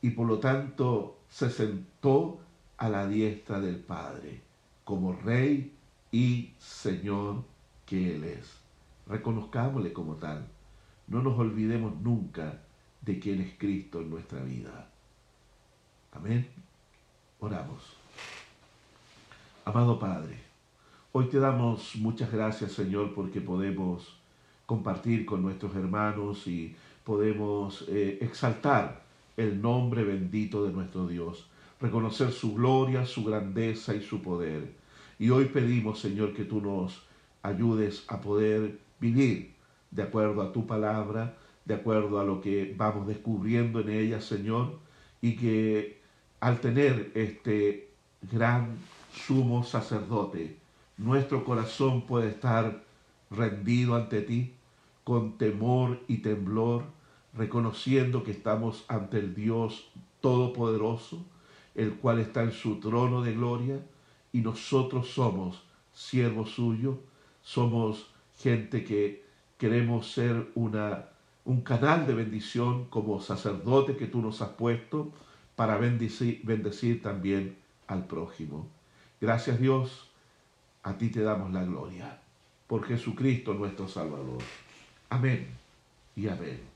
[0.00, 2.40] y por lo tanto se sentó
[2.78, 4.40] a la diestra del Padre
[4.84, 5.76] como Rey
[6.10, 7.44] y Señor
[7.84, 8.58] que Él es.
[9.06, 10.46] Reconozcámosle como tal.
[11.08, 12.62] No nos olvidemos nunca
[13.02, 14.90] de quién es Cristo en nuestra vida.
[16.12, 16.48] Amén.
[17.38, 17.97] Oramos.
[19.68, 20.34] Amado Padre,
[21.12, 24.18] Hoy te damos muchas gracias, Señor, porque podemos
[24.64, 29.02] compartir con nuestros hermanos y podemos eh, exaltar
[29.36, 31.50] el nombre bendito de nuestro Dios,
[31.82, 34.72] reconocer su gloria, su grandeza y su poder.
[35.18, 37.02] Y hoy pedimos, Señor, que tú nos
[37.42, 39.52] ayudes a poder vivir
[39.90, 44.78] de acuerdo a tu palabra, de acuerdo a lo que vamos descubriendo en ella, Señor,
[45.20, 46.00] y que
[46.40, 47.90] al tener este
[48.22, 48.78] gran
[49.18, 50.56] sumo sacerdote,
[50.96, 52.82] nuestro corazón puede estar
[53.30, 54.54] rendido ante ti
[55.04, 56.84] con temor y temblor,
[57.34, 59.90] reconociendo que estamos ante el Dios
[60.20, 61.24] Todopoderoso,
[61.74, 63.80] el cual está en su trono de gloria,
[64.32, 65.62] y nosotros somos
[65.94, 66.96] siervos suyos,
[67.42, 69.24] somos gente que
[69.56, 71.06] queremos ser una,
[71.44, 75.12] un canal de bendición como sacerdote que tú nos has puesto
[75.56, 77.56] para bendecir, bendecir también
[77.86, 78.77] al prójimo.
[79.20, 80.08] Gracias Dios
[80.82, 82.18] a ti te damos la gloria,
[82.66, 84.38] por Jesucristo nuestro Salvador.
[85.10, 85.48] Amén
[86.16, 86.60] y amén.